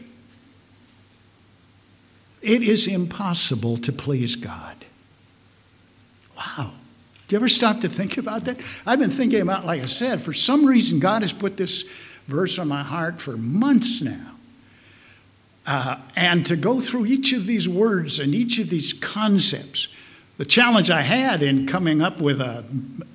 it 2.41 2.63
is 2.63 2.87
impossible 2.87 3.77
to 3.77 3.91
please 3.91 4.35
God. 4.35 4.85
Wow. 6.37 6.73
Do 7.27 7.35
you 7.35 7.39
ever 7.39 7.49
stop 7.49 7.81
to 7.81 7.89
think 7.89 8.17
about 8.17 8.45
that? 8.45 8.59
I've 8.85 8.99
been 8.99 9.09
thinking 9.09 9.41
about, 9.41 9.65
like 9.65 9.81
I 9.81 9.87
said, 9.87 10.21
for 10.21 10.33
some 10.33 10.65
reason, 10.65 10.99
God 10.99 11.21
has 11.21 11.33
put 11.33 11.57
this 11.57 11.83
verse 12.27 12.59
on 12.59 12.67
my 12.67 12.83
heart 12.83 13.19
for 13.19 13.37
months 13.37 14.01
now. 14.01 14.31
Uh, 15.65 15.97
and 16.15 16.45
to 16.45 16.55
go 16.55 16.79
through 16.79 17.07
each 17.07 17.33
of 17.33 17.47
these 17.47 17.67
words 17.67 18.19
and 18.19 18.35
each 18.35 18.59
of 18.59 18.69
these 18.69 18.93
concepts. 18.93 19.87
The 20.37 20.45
challenge 20.45 20.91
I 20.91 21.01
had 21.01 21.41
in 21.41 21.65
coming 21.65 22.01
up 22.01 22.19
with 22.19 22.41
a, 22.41 22.65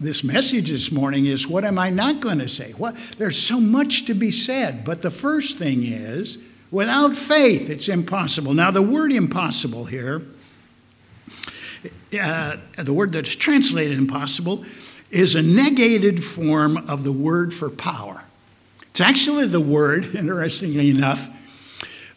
this 0.00 0.24
message 0.24 0.70
this 0.70 0.90
morning 0.90 1.26
is 1.26 1.46
what 1.46 1.64
am 1.64 1.78
I 1.78 1.90
not 1.90 2.20
going 2.20 2.38
to 2.38 2.48
say? 2.48 2.72
What, 2.72 2.96
there's 3.18 3.38
so 3.38 3.60
much 3.60 4.06
to 4.06 4.14
be 4.14 4.30
said, 4.30 4.84
but 4.84 5.02
the 5.02 5.10
first 5.10 5.58
thing 5.58 5.82
is 5.82 6.38
Without 6.70 7.16
faith, 7.16 7.68
it's 7.68 7.88
impossible. 7.88 8.54
Now, 8.54 8.70
the 8.70 8.82
word 8.82 9.12
impossible 9.12 9.86
here, 9.86 10.22
uh, 12.20 12.56
the 12.76 12.92
word 12.92 13.12
that 13.12 13.26
is 13.26 13.34
translated 13.34 13.98
impossible, 13.98 14.64
is 15.10 15.34
a 15.34 15.42
negated 15.42 16.22
form 16.22 16.76
of 16.76 17.02
the 17.02 17.10
word 17.10 17.52
for 17.52 17.70
power. 17.70 18.24
It's 18.90 19.00
actually 19.00 19.46
the 19.46 19.60
word, 19.60 20.04
interestingly 20.14 20.90
enough, 20.90 21.28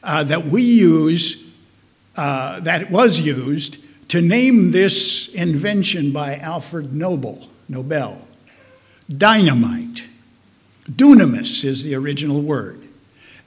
uh, 0.03 0.23
that 0.23 0.45
we 0.45 0.61
use, 0.61 1.43
uh, 2.15 2.59
that 2.59 2.91
was 2.91 3.19
used 3.19 3.77
to 4.13 4.21
name 4.21 4.69
this 4.69 5.27
invention 5.29 6.11
by 6.11 6.35
Alfred 6.35 6.93
Nobel, 6.93 7.49
Nobel. 7.67 8.27
Dynamite. 9.09 10.05
Dunamis 10.83 11.65
is 11.65 11.83
the 11.83 11.95
original 11.95 12.39
word. 12.39 12.87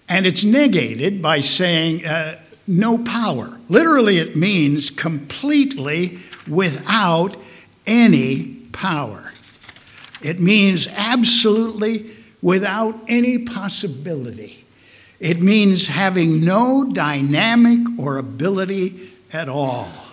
And 0.09 0.27
it's 0.27 0.43
negated 0.43 1.23
by 1.23 1.39
saying 1.39 2.05
uh, 2.05 2.41
no 2.67 2.99
power. 2.99 3.61
Literally, 3.69 4.19
it 4.19 4.35
means 4.35 4.91
completely 4.91 6.19
without 6.49 7.37
any 7.87 8.57
power. 8.73 9.33
It 10.21 10.41
means 10.41 10.89
absolutely 10.89 12.11
without 12.43 13.05
any 13.07 13.39
possibility. 13.39 14.65
It 15.21 15.41
means 15.41 15.87
having 15.87 16.45
no 16.45 16.91
dynamic 16.93 17.87
or 18.01 18.19
ability 18.19 19.13
at 19.33 19.49
all. 19.49 20.06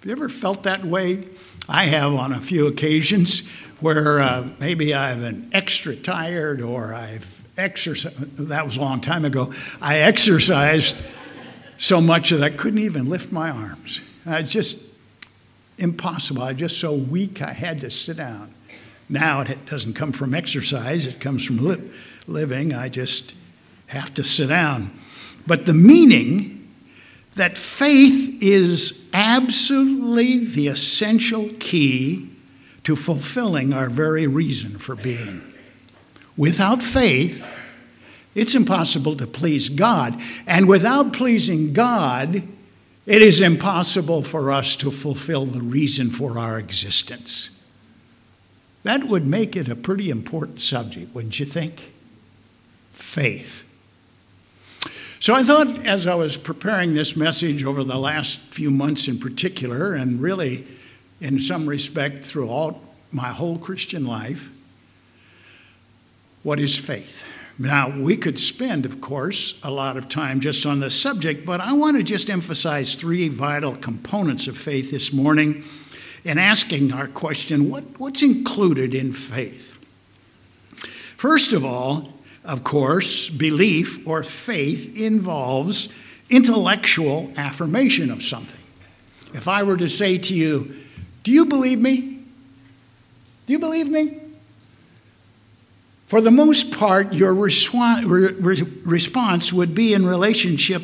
Have 0.00 0.06
you 0.06 0.12
ever 0.12 0.30
felt 0.30 0.62
that 0.62 0.82
way? 0.82 1.28
I 1.68 1.84
have 1.84 2.14
on 2.14 2.32
a 2.32 2.40
few 2.40 2.66
occasions 2.66 3.46
where 3.80 4.18
uh, 4.20 4.48
maybe 4.58 4.94
I've 4.94 5.20
been 5.20 5.50
extra 5.52 5.94
tired 5.94 6.62
or 6.62 6.94
I've 6.94 7.44
exercised, 7.58 8.16
that 8.38 8.64
was 8.64 8.78
a 8.78 8.80
long 8.80 9.02
time 9.02 9.26
ago, 9.26 9.52
I 9.78 9.98
exercised 9.98 10.96
so 11.76 12.00
much 12.00 12.30
that 12.30 12.42
I 12.42 12.48
couldn't 12.48 12.78
even 12.78 13.10
lift 13.10 13.30
my 13.30 13.50
arms. 13.50 14.00
I 14.24 14.40
just 14.40 14.82
impossible. 15.76 16.44
I 16.44 16.54
just 16.54 16.78
so 16.78 16.94
weak 16.94 17.42
I 17.42 17.52
had 17.52 17.80
to 17.80 17.90
sit 17.90 18.16
down. 18.16 18.54
Now 19.10 19.42
it 19.42 19.66
doesn't 19.66 19.92
come 19.92 20.12
from 20.12 20.32
exercise, 20.32 21.06
it 21.06 21.20
comes 21.20 21.44
from 21.44 21.58
li- 21.58 21.90
living. 22.26 22.72
I 22.72 22.88
just 22.88 23.34
have 23.88 24.14
to 24.14 24.24
sit 24.24 24.48
down. 24.48 24.98
But 25.46 25.66
the 25.66 25.74
meaning 25.74 26.59
that 27.34 27.56
faith 27.56 28.42
is 28.42 29.08
absolutely 29.12 30.44
the 30.44 30.68
essential 30.68 31.48
key 31.58 32.28
to 32.84 32.96
fulfilling 32.96 33.72
our 33.72 33.88
very 33.88 34.26
reason 34.26 34.78
for 34.78 34.96
being. 34.96 35.42
Without 36.36 36.82
faith, 36.82 37.48
it's 38.34 38.54
impossible 38.54 39.16
to 39.16 39.26
please 39.26 39.68
God. 39.68 40.20
And 40.46 40.66
without 40.68 41.12
pleasing 41.12 41.72
God, 41.72 42.42
it 43.06 43.22
is 43.22 43.40
impossible 43.40 44.22
for 44.22 44.50
us 44.50 44.76
to 44.76 44.90
fulfill 44.90 45.46
the 45.46 45.62
reason 45.62 46.10
for 46.10 46.38
our 46.38 46.58
existence. 46.58 47.50
That 48.82 49.04
would 49.04 49.26
make 49.26 49.56
it 49.56 49.68
a 49.68 49.76
pretty 49.76 50.10
important 50.10 50.60
subject, 50.60 51.14
wouldn't 51.14 51.38
you 51.38 51.46
think? 51.46 51.92
Faith. 52.92 53.64
So 55.20 55.34
I 55.34 55.42
thought 55.42 55.84
as 55.84 56.06
I 56.06 56.14
was 56.14 56.38
preparing 56.38 56.94
this 56.94 57.14
message 57.14 57.62
over 57.62 57.84
the 57.84 57.98
last 57.98 58.38
few 58.38 58.70
months 58.70 59.06
in 59.06 59.18
particular, 59.18 59.92
and 59.92 60.18
really 60.18 60.66
in 61.20 61.38
some 61.38 61.68
respect 61.68 62.24
throughout 62.24 62.80
my 63.12 63.28
whole 63.28 63.58
Christian 63.58 64.06
life, 64.06 64.50
what 66.42 66.58
is 66.58 66.78
faith? 66.78 67.22
Now, 67.58 67.90
we 67.90 68.16
could 68.16 68.38
spend, 68.38 68.86
of 68.86 69.02
course, 69.02 69.60
a 69.62 69.70
lot 69.70 69.98
of 69.98 70.08
time 70.08 70.40
just 70.40 70.64
on 70.64 70.80
this 70.80 70.98
subject, 70.98 71.44
but 71.44 71.60
I 71.60 71.74
want 71.74 71.98
to 71.98 72.02
just 72.02 72.30
emphasize 72.30 72.94
three 72.94 73.28
vital 73.28 73.76
components 73.76 74.46
of 74.46 74.56
faith 74.56 74.90
this 74.90 75.12
morning 75.12 75.64
in 76.24 76.38
asking 76.38 76.94
our 76.94 77.08
question 77.08 77.68
what, 77.68 77.84
what's 78.00 78.22
included 78.22 78.94
in 78.94 79.12
faith? 79.12 79.78
First 81.14 81.52
of 81.52 81.62
all, 81.62 82.14
of 82.44 82.64
course, 82.64 83.28
belief 83.28 84.06
or 84.06 84.22
faith 84.22 84.96
involves 84.96 85.88
intellectual 86.28 87.32
affirmation 87.36 88.10
of 88.10 88.22
something. 88.22 88.64
If 89.34 89.46
I 89.48 89.62
were 89.62 89.76
to 89.76 89.88
say 89.88 90.18
to 90.18 90.34
you, 90.34 90.74
Do 91.22 91.30
you 91.30 91.46
believe 91.46 91.80
me? 91.80 92.18
Do 93.46 93.52
you 93.52 93.58
believe 93.58 93.88
me? 93.88 94.20
For 96.06 96.20
the 96.20 96.30
most 96.30 96.72
part, 96.72 97.14
your 97.14 97.32
response 97.34 98.02
would 99.52 99.74
be 99.74 99.94
in 99.94 100.06
relationship 100.06 100.82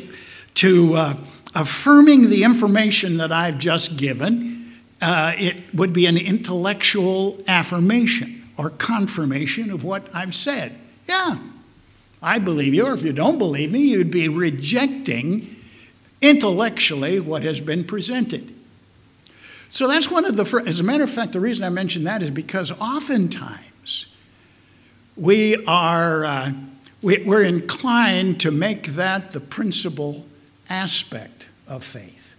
to 0.55 0.93
uh, 0.93 1.13
affirming 1.53 2.29
the 2.29 2.43
information 2.43 3.17
that 3.17 3.31
I've 3.31 3.57
just 3.57 3.97
given. 3.97 4.77
Uh, 5.01 5.33
it 5.37 5.73
would 5.73 5.91
be 5.91 6.05
an 6.05 6.17
intellectual 6.17 7.41
affirmation 7.47 8.49
or 8.57 8.69
confirmation 8.69 9.69
of 9.69 9.83
what 9.83 10.07
I've 10.15 10.33
said. 10.33 10.79
Yeah, 11.07 11.37
I 12.21 12.39
believe 12.39 12.73
you. 12.73 12.85
Or 12.85 12.93
if 12.93 13.03
you 13.03 13.13
don't 13.13 13.37
believe 13.37 13.71
me, 13.71 13.79
you'd 13.79 14.11
be 14.11 14.27
rejecting 14.27 15.55
intellectually 16.21 17.19
what 17.19 17.43
has 17.43 17.61
been 17.61 17.83
presented. 17.83 18.53
So 19.69 19.87
that's 19.87 20.09
one 20.09 20.25
of 20.25 20.35
the, 20.35 20.63
as 20.65 20.79
a 20.79 20.83
matter 20.83 21.03
of 21.03 21.09
fact, 21.09 21.33
the 21.33 21.39
reason 21.39 21.63
I 21.63 21.69
mention 21.69 22.03
that 22.05 22.21
is 22.21 22.31
because 22.31 22.71
oftentimes, 22.71 24.07
we 25.15 25.55
are 25.65 26.25
uh, 26.25 26.53
we, 27.01 27.23
we're 27.23 27.43
inclined 27.43 28.39
to 28.41 28.51
make 28.51 28.87
that 28.89 29.31
the 29.31 29.39
principal 29.39 30.25
aspect 30.69 31.47
of 31.67 31.83
faith 31.83 32.35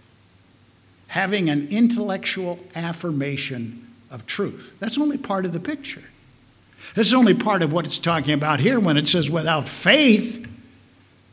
having 1.07 1.49
an 1.49 1.67
intellectual 1.69 2.59
affirmation 2.75 3.87
of 4.11 4.25
truth 4.25 4.75
that's 4.79 4.97
only 4.97 5.17
part 5.17 5.45
of 5.45 5.53
the 5.53 5.59
picture 5.59 6.03
that's 6.95 7.13
only 7.13 7.33
part 7.33 7.61
of 7.61 7.71
what 7.71 7.85
it's 7.85 7.99
talking 7.99 8.33
about 8.33 8.59
here 8.59 8.79
when 8.79 8.97
it 8.97 9.07
says 9.07 9.29
without 9.29 9.67
faith 9.67 10.45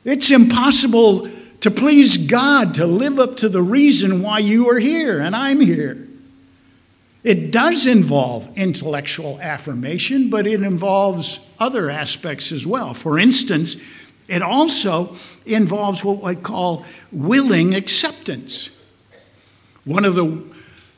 it's 0.04 0.30
impossible 0.30 1.28
to 1.60 1.70
please 1.70 2.26
god 2.26 2.74
to 2.74 2.86
live 2.86 3.18
up 3.18 3.36
to 3.36 3.48
the 3.48 3.62
reason 3.62 4.22
why 4.22 4.38
you 4.38 4.68
are 4.70 4.78
here 4.78 5.18
and 5.18 5.34
i'm 5.34 5.60
here 5.60 6.06
it 7.26 7.50
does 7.50 7.88
involve 7.88 8.56
intellectual 8.56 9.40
affirmation, 9.40 10.30
but 10.30 10.46
it 10.46 10.62
involves 10.62 11.40
other 11.58 11.90
aspects 11.90 12.52
as 12.52 12.64
well. 12.64 12.94
For 12.94 13.18
instance, 13.18 13.74
It 14.28 14.42
also 14.42 15.16
involves 15.44 16.04
what 16.04 16.24
I 16.24 16.34
call 16.34 16.84
willing 17.12 17.74
acceptance. 17.74 18.70
One 19.84 20.04
of 20.04 20.16
the 20.16 20.42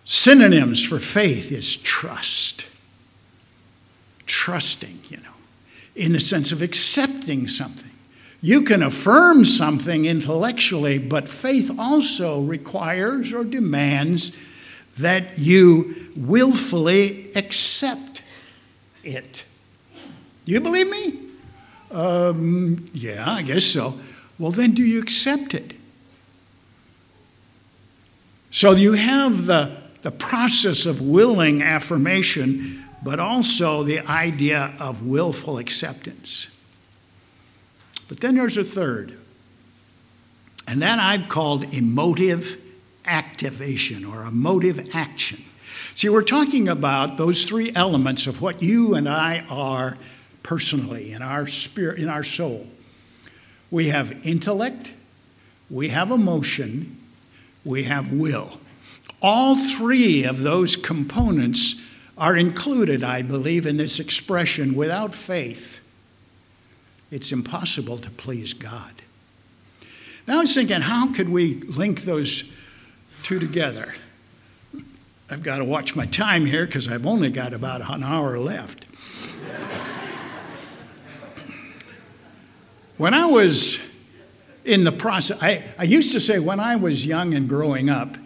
synonyms 0.05 0.83
for 0.83 0.99
faith 0.99 1.53
is 1.53 1.77
trust. 1.77 2.67
Trusting, 4.29 5.01
you 5.09 5.17
know, 5.17 5.35
in 5.97 6.12
the 6.12 6.21
sense 6.21 6.53
of 6.53 6.62
accepting 6.62 7.49
something. 7.49 7.91
You 8.41 8.62
can 8.62 8.85
affirm 8.85 9.45
something 9.45 10.05
intellectually, 10.05 10.99
but 10.99 11.29
faith 11.29 11.73
also 11.77 12.41
requires 12.41 13.33
or 13.33 13.43
demands 13.43 14.31
that 14.99 15.38
you 15.38 16.12
willfully 16.14 17.33
accept 17.35 18.23
it. 19.03 19.45
Do 20.45 20.53
you 20.53 20.61
believe 20.61 20.88
me? 20.88 21.19
Um, 21.91 22.91
yeah, 22.93 23.25
I 23.27 23.43
guess 23.43 23.64
so. 23.64 23.99
Well, 24.38 24.53
then 24.53 24.73
do 24.73 24.83
you 24.83 25.03
accept 25.03 25.55
it? 25.55 25.75
So 28.51 28.73
you 28.73 28.93
have 28.93 29.47
the, 29.47 29.77
the 30.03 30.11
process 30.11 30.87
of 30.87 31.01
willing 31.01 31.62
affirmation, 31.62 32.85
but 33.03 33.21
also 33.21 33.83
the 33.83 34.01
idea 34.01 34.73
of 34.79 35.07
willful 35.07 35.59
acceptance. 35.59 36.49
But 38.09 38.21
then 38.21 38.35
there's 38.35 38.57
a 38.57 38.65
third, 38.65 39.19
and 40.67 40.83
that 40.83 40.99
I've 40.99 41.29
called 41.29 41.73
emotive 41.73 42.59
activation 43.05 44.05
or 44.05 44.25
emotive 44.25 44.95
action. 44.95 45.45
See, 45.95 46.09
we're 46.09 46.23
talking 46.23 46.69
about 46.69 47.17
those 47.17 47.47
three 47.47 47.73
elements 47.75 48.27
of 48.27 48.41
what 48.41 48.63
you 48.63 48.95
and 48.95 49.09
I 49.09 49.45
are 49.51 49.99
personally 50.43 51.13
in 51.13 51.23
our 51.23 51.47
spirit, 51.47 51.99
in 51.99 52.09
our 52.09 52.25
soul. 52.25 52.67
We 53.71 53.89
have 53.89 54.27
intellect, 54.27 54.93
we 55.69 55.89
have 55.89 56.11
emotion, 56.11 56.99
we 57.65 57.85
have 57.85 58.13
will. 58.13 58.61
All 59.21 59.57
three 59.57 60.25
of 60.25 60.41
those 60.41 60.77
components 60.77 61.75
are 62.18 62.37
included, 62.37 63.02
I 63.02 63.22
believe, 63.22 63.64
in 63.64 63.78
this 63.78 64.00
expression 64.00 64.74
without 64.74 65.14
faith. 65.14 65.81
It's 67.11 67.33
impossible 67.33 67.98
to 67.98 68.11
please 68.11 68.52
God. 68.52 68.92
Now 70.26 70.38
I 70.38 70.40
was 70.40 70.54
thinking, 70.54 70.81
how 70.83 71.12
could 71.12 71.28
we 71.31 71.54
link 71.61 72.02
those 72.02 72.52
two 73.22 73.38
together? 73.38 73.94
I've 75.31 75.42
got 75.42 75.59
to 75.59 75.64
watch 75.64 75.94
my 75.94 76.07
time 76.07 76.44
here 76.46 76.66
because 76.66 76.88
I've 76.88 77.07
only 77.07 77.31
got 77.31 77.52
about 77.54 77.88
an 77.88 78.02
hour 78.02 78.38
left. 78.38 78.85
when 82.98 83.14
I 83.14 83.26
was 83.26 83.81
in 84.64 84.85
the 84.85 84.92
process, 84.92 85.38
I, 85.40 85.64
I 85.78 85.85
used 85.85 86.12
to 86.12 86.20
say 86.20 86.38
when 86.38 86.61
I 86.61 86.76
was 86.76 87.07
young 87.07 87.33
and 87.35 87.48
growing 87.48 87.88
up, 87.88 88.16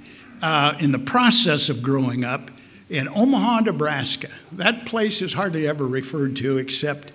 uh, 0.42 0.74
in 0.80 0.90
the 0.90 0.98
process 0.98 1.68
of 1.68 1.82
growing 1.82 2.24
up 2.24 2.50
in 2.88 3.08
Omaha, 3.08 3.60
Nebraska, 3.60 4.28
that 4.52 4.86
place 4.86 5.22
is 5.22 5.32
hardly 5.32 5.66
ever 5.66 5.86
referred 5.86 6.36
to 6.36 6.58
except 6.58 7.12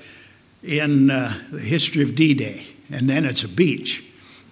in 0.64 1.12
uh, 1.12 1.40
the 1.52 1.60
history 1.60 2.02
of 2.04 2.16
D 2.16 2.34
Day, 2.34 2.68
and 2.92 3.10
then 3.10 3.26
it's 3.26 3.44
a 3.44 3.48
beach 3.48 4.04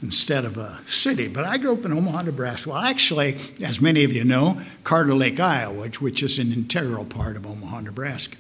instead 0.02 0.46
of 0.46 0.58
a 0.58 0.80
city. 0.88 1.28
But 1.28 1.46
I 1.46 1.58
grew 1.58 1.74
up 1.74 1.86
in 1.86 1.92
Omaha, 1.92 2.24
Nebraska. 2.24 2.70
Well, 2.70 2.80
actually, 2.80 3.38
as 3.64 3.82
many 3.82 4.04
of 4.04 4.14
you 4.14 4.24
know, 4.24 4.62
Carter 4.84 5.16
Lake, 5.16 5.40
Iowa, 5.40 5.88
which 6.00 6.22
is 6.22 6.38
an 6.38 6.52
integral 6.52 7.06
part 7.06 7.38
of 7.38 7.46
Omaha, 7.46 7.82
Nebraska. 7.82 8.38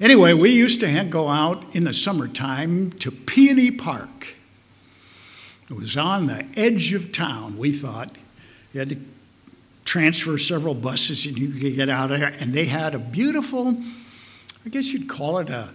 Anyway, 0.00 0.32
we 0.32 0.50
used 0.50 0.80
to 0.80 1.04
go 1.04 1.28
out 1.28 1.74
in 1.74 1.84
the 1.84 1.94
summertime 1.94 2.90
to 2.90 3.10
Peony 3.10 3.70
Park. 3.70 4.34
It 5.70 5.74
was 5.74 5.96
on 5.96 6.26
the 6.26 6.46
edge 6.56 6.92
of 6.92 7.12
town, 7.12 7.56
we 7.56 7.72
thought. 7.72 8.10
You 8.72 8.80
had 8.80 8.88
to 8.90 8.98
transfer 9.84 10.38
several 10.38 10.74
buses 10.74 11.26
and 11.26 11.38
you 11.38 11.48
could 11.48 11.74
get 11.74 11.88
out 11.88 12.10
of 12.10 12.20
there. 12.20 12.34
And 12.40 12.52
they 12.52 12.64
had 12.64 12.94
a 12.94 12.98
beautiful, 12.98 13.76
I 14.64 14.68
guess 14.70 14.92
you'd 14.92 15.08
call 15.08 15.38
it 15.38 15.50
a 15.50 15.70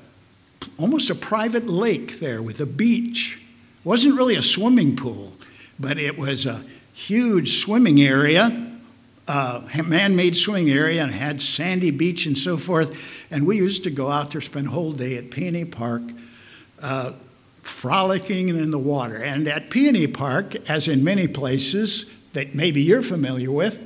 almost 0.78 1.10
a 1.10 1.16
private 1.16 1.68
lake 1.68 2.20
there 2.20 2.42
with 2.42 2.60
a 2.60 2.66
beach. 2.66 3.40
It 3.80 3.86
wasn't 3.86 4.16
really 4.16 4.36
a 4.36 4.42
swimming 4.42 4.96
pool, 4.96 5.34
but 5.80 5.98
it 5.98 6.18
was 6.18 6.46
a 6.46 6.64
huge 6.94 7.58
swimming 7.58 8.02
area, 8.02 8.78
uh, 9.28 9.62
man-made 9.86 10.36
swimming 10.36 10.70
area, 10.70 11.02
and 11.04 11.12
had 11.12 11.42
sandy 11.42 11.92
beach 11.92 12.26
and 12.26 12.38
so 12.38 12.58
forth. 12.58 13.26
And 13.32 13.46
we 13.46 13.58
used 13.58 13.84
to 13.86 13.90
go 13.90 14.10
out 14.10 14.32
there, 14.32 14.42
spend 14.42 14.68
a 14.68 14.72
whole 14.72 14.92
day 14.92 15.18
at 15.18 15.32
Peony 15.32 15.66
Park, 15.66 16.02
uh, 16.82 17.14
frolicking 17.62 18.50
in 18.50 18.72
the 18.72 18.80
water. 18.80 19.22
And 19.22 19.48
at 19.48 19.70
Peony 19.70 20.08
Park, 20.08 20.56
as 20.70 20.88
in 20.88 21.04
many 21.04 21.28
places 21.28 22.10
that 22.34 22.56
maybe 22.56 22.82
you're 22.82 23.04
familiar 23.04 23.52
with, 23.52 23.80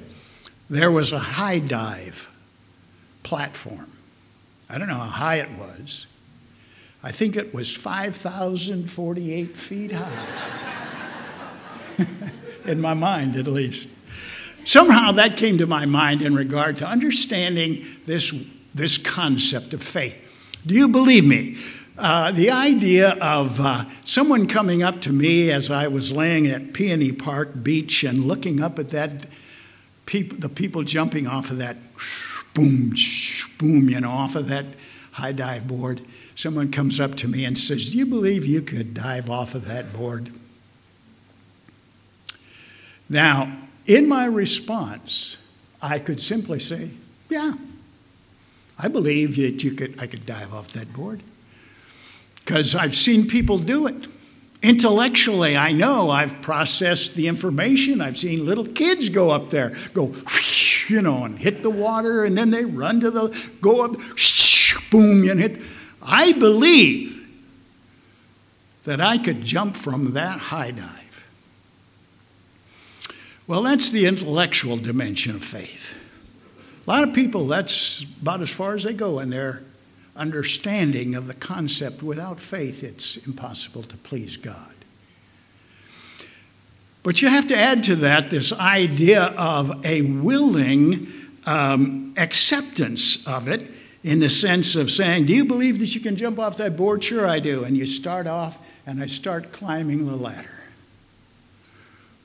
there 0.74 0.92
was 0.92 1.12
a 1.12 1.20
high 1.20 1.60
dive 1.60 2.30
platform. 3.22 3.92
I 4.70 4.78
don't 4.78 4.88
know 4.88 4.96
how 4.96 5.06
high 5.06 5.36
it 5.36 5.52
was. 5.52 6.08
I 7.04 7.12
think 7.12 7.36
it 7.36 7.54
was 7.54 7.76
5,048 7.76 9.58
feet 9.58 9.92
high. 9.92 10.70
in 12.66 12.82
my 12.82 12.94
mind, 12.94 13.36
at 13.36 13.48
least. 13.48 13.90
Somehow 14.66 15.12
that 15.12 15.38
came 15.38 15.58
to 15.58 15.68
my 15.68 15.86
mind 15.86 16.22
in 16.22 16.34
regard 16.34 16.78
to 16.78 16.88
understanding 16.88 17.86
this, 18.06 18.34
this 18.74 18.98
concept 18.98 19.74
of 19.74 19.84
faith. 19.84 20.20
Do 20.66 20.74
you 20.74 20.88
believe 20.88 21.26
me? 21.26 21.58
Uh, 21.98 22.32
the 22.32 22.50
idea 22.50 23.12
of 23.22 23.60
uh, 23.60 23.86
someone 24.04 24.48
coming 24.48 24.82
up 24.82 25.02
to 25.02 25.14
me 25.14 25.52
as 25.52 25.70
I 25.70 25.88
was 25.88 26.12
laying 26.12 26.48
at 26.48 26.74
Peony 26.74 27.12
Park 27.12 27.62
Beach 27.62 28.04
and 28.04 28.26
looking 28.26 28.64
up 28.64 28.80
at 28.80 28.90
that, 28.90 29.28
peop- 30.06 30.40
the 30.40 30.50
people 30.50 30.84
jumping 30.84 31.28
off 31.28 31.52
of 31.52 31.58
that 31.58 31.78
boom, 32.54 32.94
boom, 33.58 33.90
you 33.90 34.00
know, 34.00 34.12
off 34.12 34.36
of 34.36 34.48
that 34.50 34.66
high 35.14 35.32
dive 35.32 35.68
board 35.68 36.02
someone 36.36 36.72
comes 36.72 37.00
up 37.00 37.16
to 37.16 37.28
me 37.28 37.46
and 37.46 37.58
says, 37.58 37.92
Do 37.92 37.98
you 37.98 38.06
believe 38.06 38.46
you 38.46 38.62
could 38.62 38.94
dive 38.94 39.30
off 39.30 39.56
of 39.56 39.66
that 39.66 39.94
board? 39.94 40.32
Now, 43.10 43.56
in 43.86 44.08
my 44.08 44.26
response, 44.26 45.38
I 45.82 46.00
could 46.00 46.20
simply 46.20 46.60
say, 46.60 46.92
Yeah, 47.30 47.54
I 48.78 48.88
believe 48.88 49.36
that 49.36 49.64
you 49.64 49.74
could, 49.74 50.02
I 50.02 50.08
could 50.08 50.26
dive 50.26 50.54
off 50.54 50.70
that 50.70 50.94
board. 50.94 51.22
Because 52.36 52.76
I've 52.76 52.96
seen 52.96 53.28
people 53.28 53.58
do 53.58 53.88
it. 53.88 54.08
Intellectually, 54.64 55.58
I 55.58 55.74
know 55.74 56.10
I've 56.10 56.42
processed 56.42 57.16
the 57.16 57.28
information. 57.28 58.00
I've 58.00 58.18
seen 58.18 58.46
little 58.46 58.66
kids 58.66 59.10
go 59.10 59.30
up 59.30 59.50
there, 59.50 59.76
go, 59.94 60.16
you 60.88 61.02
know, 61.02 61.26
and 61.26 61.38
hit 61.38 61.64
the 61.64 61.70
water, 61.70 62.24
and 62.24 62.38
then 62.38 62.50
they 62.50 62.64
run 62.64 63.02
to 63.02 63.12
the, 63.12 63.52
go 63.60 63.84
up, 63.84 63.92
boom, 64.90 65.30
and 65.30 65.38
hit. 65.42 65.62
I 66.02 66.32
believe 66.32 67.28
that 68.86 69.02
I 69.02 69.18
could 69.18 69.44
jump 69.44 69.76
from 69.76 70.14
that 70.14 70.40
high 70.40 70.72
dive. 70.72 71.26
Well, 73.48 73.64
that's 73.64 73.90
the 73.90 74.06
intellectual 74.06 74.78
dimension 74.78 75.36
of 75.36 75.44
faith. 75.44 75.94
A 76.88 76.90
lot 76.90 77.06
of 77.06 77.14
people, 77.14 77.48
that's 77.48 78.06
about 78.22 78.42
as 78.42 78.50
far 78.50 78.76
as 78.76 78.84
they 78.84 78.94
go 78.94 79.20
in 79.20 79.30
their 79.30 79.64
understanding 80.16 81.16
of 81.16 81.28
the 81.28 81.34
concept. 81.34 82.04
Without 82.04 82.40
faith, 82.40 82.84
it's 82.84 83.18
impossible 83.18 83.84
to 83.84 83.98
please 83.98 84.38
God. 84.38 84.74
But 87.04 87.22
you 87.22 87.28
have 87.28 87.48
to 87.48 87.58
add 87.58 87.84
to 87.84 87.96
that 87.98 88.30
this 88.30 88.54
idea 88.54 89.26
of 89.38 89.86
a 89.86 90.04
willing 90.04 91.12
um, 91.46 92.14
acceptance 92.16 93.26
of 93.28 93.48
it 93.50 93.70
in 94.04 94.20
the 94.20 94.30
sense 94.30 94.76
of 94.76 94.90
saying, 94.90 95.26
Do 95.26 95.34
you 95.34 95.44
believe 95.44 95.80
that 95.80 95.94
you 95.94 96.02
can 96.02 96.16
jump 96.16 96.40
off 96.40 96.58
that 96.58 96.78
board? 96.78 97.04
Sure, 97.04 97.28
I 97.28 97.40
do. 97.40 97.64
And 97.64 97.76
you 97.76 97.86
start 97.86 98.26
off, 98.26 98.60
and 98.86 99.02
I 99.04 99.08
start 99.08 99.52
climbing 99.52 100.06
the 100.06 100.16
ladder. 100.16 100.64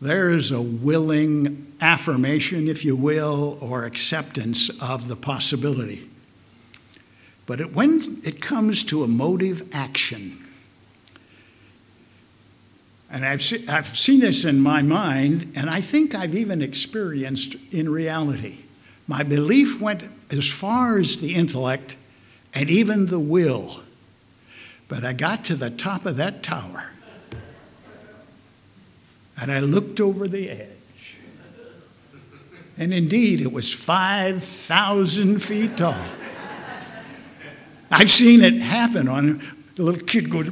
There 0.01 0.31
is 0.31 0.53
a 0.53 0.62
willing 0.62 1.72
affirmation, 1.81 2.68
if 2.68 2.85
you 2.85 2.94
will, 2.94 3.59
or 3.61 3.85
acceptance 3.85 4.70
of 4.81 5.09
the 5.09 5.16
possibility. 5.16 6.09
But 7.48 7.61
it, 7.62 7.72
when 7.72 8.20
it 8.24 8.42
comes 8.42 8.84
to 8.84 9.02
a 9.02 9.08
motive 9.08 9.70
action, 9.72 10.44
and 13.11 13.24
I've, 13.24 13.42
se- 13.42 13.66
I've 13.66 13.87
seen 13.87 14.20
this 14.20 14.44
in 14.44 14.61
my 14.61 14.82
mind, 14.82 15.54
and 15.56 15.70
I 15.70 15.80
think 15.80 16.14
I've 16.14 16.34
even 16.34 16.61
experienced 16.61 17.56
in 17.70 17.88
reality. 17.88 18.58
My 19.06 19.22
belief 19.22 19.80
went 19.80 20.04
as 20.30 20.46
far 20.46 20.98
as 20.98 21.20
the 21.20 21.34
intellect 21.34 21.96
and 22.52 22.68
even 22.68 23.06
the 23.06 23.18
will. 23.18 23.80
But 24.88 25.02
I 25.02 25.14
got 25.14 25.42
to 25.46 25.54
the 25.54 25.70
top 25.70 26.04
of 26.04 26.18
that 26.18 26.42
tower 26.42 26.90
and 29.40 29.50
I 29.50 29.61
looked 29.61 30.00
over 30.00 30.28
the 30.28 30.50
edge. 30.50 31.16
And 32.76 32.92
indeed, 32.92 33.40
it 33.40 33.52
was 33.52 33.72
5,000 33.72 35.38
feet 35.38 35.78
tall. 35.78 36.04
I've 37.90 38.11
seen 38.11 38.42
it 38.42 38.62
happen 38.62 39.09
on 39.09 39.40
The 39.79 39.85
little 39.85 40.01
kid 40.01 40.29
goes, 40.29 40.48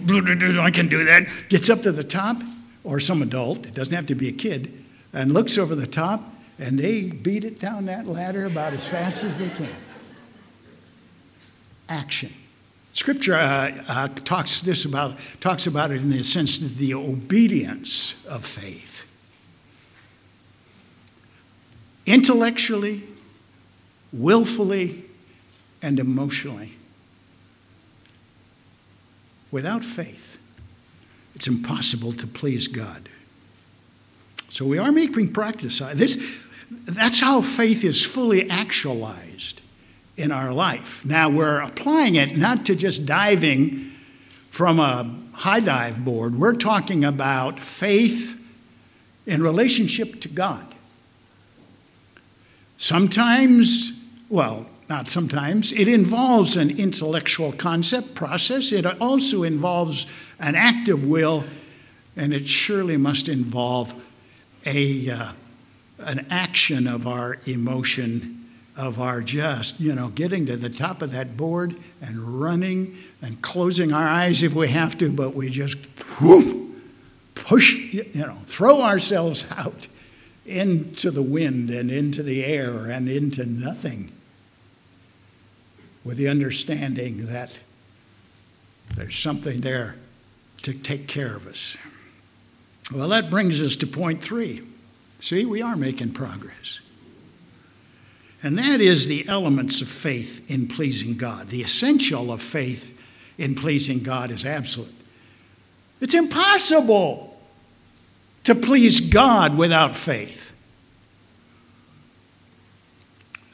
I 0.57 0.71
can 0.71 0.87
do 0.89 1.05
that, 1.05 1.29
gets 1.49 1.69
up 1.69 1.83
to 1.83 1.91
the 1.91 2.05
top, 2.05 2.41
or 2.85 3.01
some 3.01 3.23
adult, 3.23 3.67
it 3.67 3.75
doesn't 3.75 3.95
have 3.95 4.07
to 4.07 4.15
be 4.15 4.29
a 4.29 4.33
kid, 4.33 4.85
and 5.13 5.35
looks 5.35 5.59
over 5.59 5.75
the 5.75 5.89
top, 5.89 6.23
and 6.61 6.79
they 6.79 7.11
beat 7.11 7.43
it 7.43 7.59
down 7.59 7.87
that 7.87 8.07
ladder 8.07 8.45
about 8.47 8.73
as 8.73 8.87
fast 8.87 9.25
as 9.25 9.39
they 9.39 9.49
can. 9.49 9.69
Action. 11.89 12.33
Scripture 12.93 13.35
uh, 13.35 13.73
uh, 13.89 14.09
talks 14.09 14.61
this 14.61 14.85
about 14.85 15.19
talks 15.41 15.67
about 15.67 15.91
it 15.91 16.01
in 16.01 16.11
the 16.11 16.23
sense 16.23 16.63
of 16.63 16.79
the 16.79 16.95
obedience 16.95 18.25
of 18.27 18.45
faith. 18.45 19.03
Intellectually, 22.07 23.03
willfully, 24.13 25.05
and 25.83 25.99
emotionally. 25.99 26.77
Without 29.51 29.85
faith, 29.85 30.39
it's 31.35 31.47
impossible 31.47 32.13
to 32.13 32.27
please 32.27 32.69
God. 32.69 33.09
So 34.49 34.65
we 34.65 34.79
are 34.79 34.93
making 34.93 35.33
practice. 35.33 35.81
Uh, 35.81 35.93
this, 35.95 36.19
that's 36.71 37.21
how 37.21 37.43
faith 37.43 37.85
is 37.85 38.05
fully 38.05 38.49
actualized 38.51 39.61
in 40.17 40.33
our 40.33 40.53
life. 40.53 41.05
Now 41.05 41.29
we're 41.29 41.61
applying 41.61 42.15
it 42.15 42.37
not 42.37 42.65
to 42.67 42.75
just 42.75 43.07
diving 43.07 43.93
from 44.51 44.81
a 44.81 45.15
high 45.35 45.61
dive 45.61 46.03
board, 46.03 46.35
we're 46.35 46.55
talking 46.55 47.05
about 47.05 47.61
faith 47.61 48.41
in 49.27 49.43
relationship 49.43 50.19
to 50.23 50.29
God. 50.29 50.75
Sometimes, 52.79 53.93
well, 54.31 54.71
not 54.89 55.09
sometimes, 55.09 55.73
it 55.73 55.89
involves 55.89 56.57
an 56.57 56.79
intellectual 56.79 57.53
concept 57.53 58.15
process. 58.15 58.73
It 58.73 58.87
also 59.01 59.43
involves 59.43 60.07
an 60.39 60.55
active 60.55 61.05
will, 61.05 61.45
and 62.17 62.33
it 62.33 62.47
surely 62.47 62.97
must 62.97 63.29
involve 63.29 63.95
a, 64.65 65.11
uh, 65.11 65.33
an 65.99 66.27
action 66.31 66.87
of 66.87 67.07
our 67.07 67.39
emotion, 67.47 68.49
of 68.77 69.01
our 69.01 69.23
just, 69.23 69.81
you 69.81 69.95
know, 69.95 70.09
getting 70.09 70.47
to 70.47 70.57
the 70.57 70.71
top 70.71 71.03
of 71.03 71.11
that 71.13 71.37
board 71.37 71.77
and 72.01 72.41
running 72.41 72.97
and 73.23 73.43
closing 73.43 73.93
our 73.93 74.09
eyes 74.09 74.43
if 74.43 74.55
we 74.55 74.69
have 74.69 74.97
to, 74.99 75.11
but 75.11 75.35
we 75.35 75.51
just 75.51 75.79
whoop, 76.21 76.77
push, 77.35 77.75
you 77.93 78.05
know, 78.15 78.39
throw 78.47 78.83
ourselves 78.83 79.45
out 79.57 79.89
into 80.45 81.11
the 81.11 81.23
wind 81.23 81.71
and 81.71 81.91
into 81.91 82.23
the 82.23 82.45
air 82.45 82.89
and 82.89 83.09
into 83.09 83.45
nothing 83.45 84.13
with 86.07 86.17
the 86.17 86.29
understanding 86.29 87.27
that 87.27 87.59
there's 88.95 89.19
something 89.19 89.61
there 89.61 89.97
to 90.63 90.73
take 90.73 91.09
care 91.09 91.35
of 91.35 91.49
us. 91.49 91.77
Well, 92.95 93.09
that 93.09 93.29
brings 93.29 93.61
us 93.61 93.75
to 93.77 93.89
point 93.89 94.23
three. 94.23 94.63
See, 95.19 95.45
we 95.45 95.63
are 95.63 95.75
making 95.75 96.13
progress. 96.13 96.79
And 98.41 98.57
that 98.57 98.81
is 98.81 99.09
the 99.09 99.27
elements 99.27 99.81
of 99.81 99.89
faith 99.89 100.49
in 100.49 100.69
pleasing 100.69 101.17
God. 101.17 101.49
The 101.49 101.63
essential 101.63 102.31
of 102.31 102.41
faith 102.41 102.97
in 103.37 103.57
pleasing 103.57 104.05
God 104.05 104.31
is 104.31 104.45
absolute. 104.45 104.95
It's 106.01 106.15
impossible 106.15 107.37
to 108.45 108.55
please 108.55 109.01
God 109.01 109.59
without 109.59 109.97
faith. 109.97 110.53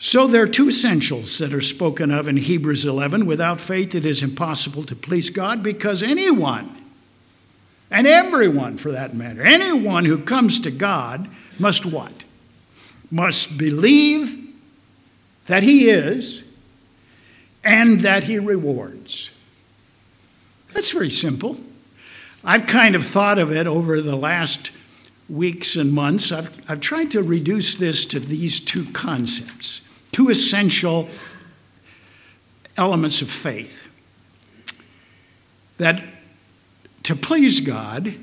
So 0.04 0.26
there 0.26 0.42
are 0.42 0.48
two 0.48 0.66
essentials 0.66 1.38
that 1.38 1.54
are 1.54 1.60
spoken 1.60 2.10
of 2.10 2.26
in 2.26 2.36
Hebrews 2.36 2.84
11. 2.84 3.24
Without 3.24 3.60
faith, 3.60 3.94
it 3.94 4.04
is 4.04 4.20
impossible 4.20 4.82
to 4.86 4.96
please 4.96 5.30
God 5.30 5.62
because 5.62 6.02
anyone, 6.02 6.76
and 7.88 8.04
everyone 8.04 8.78
for 8.78 8.90
that 8.90 9.14
matter, 9.14 9.42
anyone 9.42 10.04
who 10.04 10.18
comes 10.18 10.58
to 10.58 10.72
God 10.72 11.30
must 11.56 11.86
what? 11.86 12.24
Must 13.12 13.56
believe 13.56 14.52
that 15.46 15.62
He 15.62 15.88
is 15.88 16.42
and 17.62 18.00
that 18.00 18.24
He 18.24 18.40
rewards. 18.40 19.30
That's 20.72 20.90
very 20.90 21.10
simple. 21.10 21.60
I've 22.42 22.66
kind 22.66 22.96
of 22.96 23.06
thought 23.06 23.38
of 23.38 23.52
it 23.52 23.68
over 23.68 24.00
the 24.00 24.16
last 24.16 24.72
weeks 25.28 25.76
and 25.76 25.92
months. 25.92 26.32
I've, 26.32 26.68
I've 26.68 26.80
tried 26.80 27.12
to 27.12 27.22
reduce 27.22 27.76
this 27.76 28.04
to 28.06 28.18
these 28.18 28.58
two 28.58 28.86
concepts 28.86 29.80
two 30.12 30.28
essential 30.28 31.08
elements 32.76 33.22
of 33.22 33.30
faith. 33.30 33.82
That 35.78 36.04
to 37.04 37.16
please 37.16 37.60
God, 37.60 38.14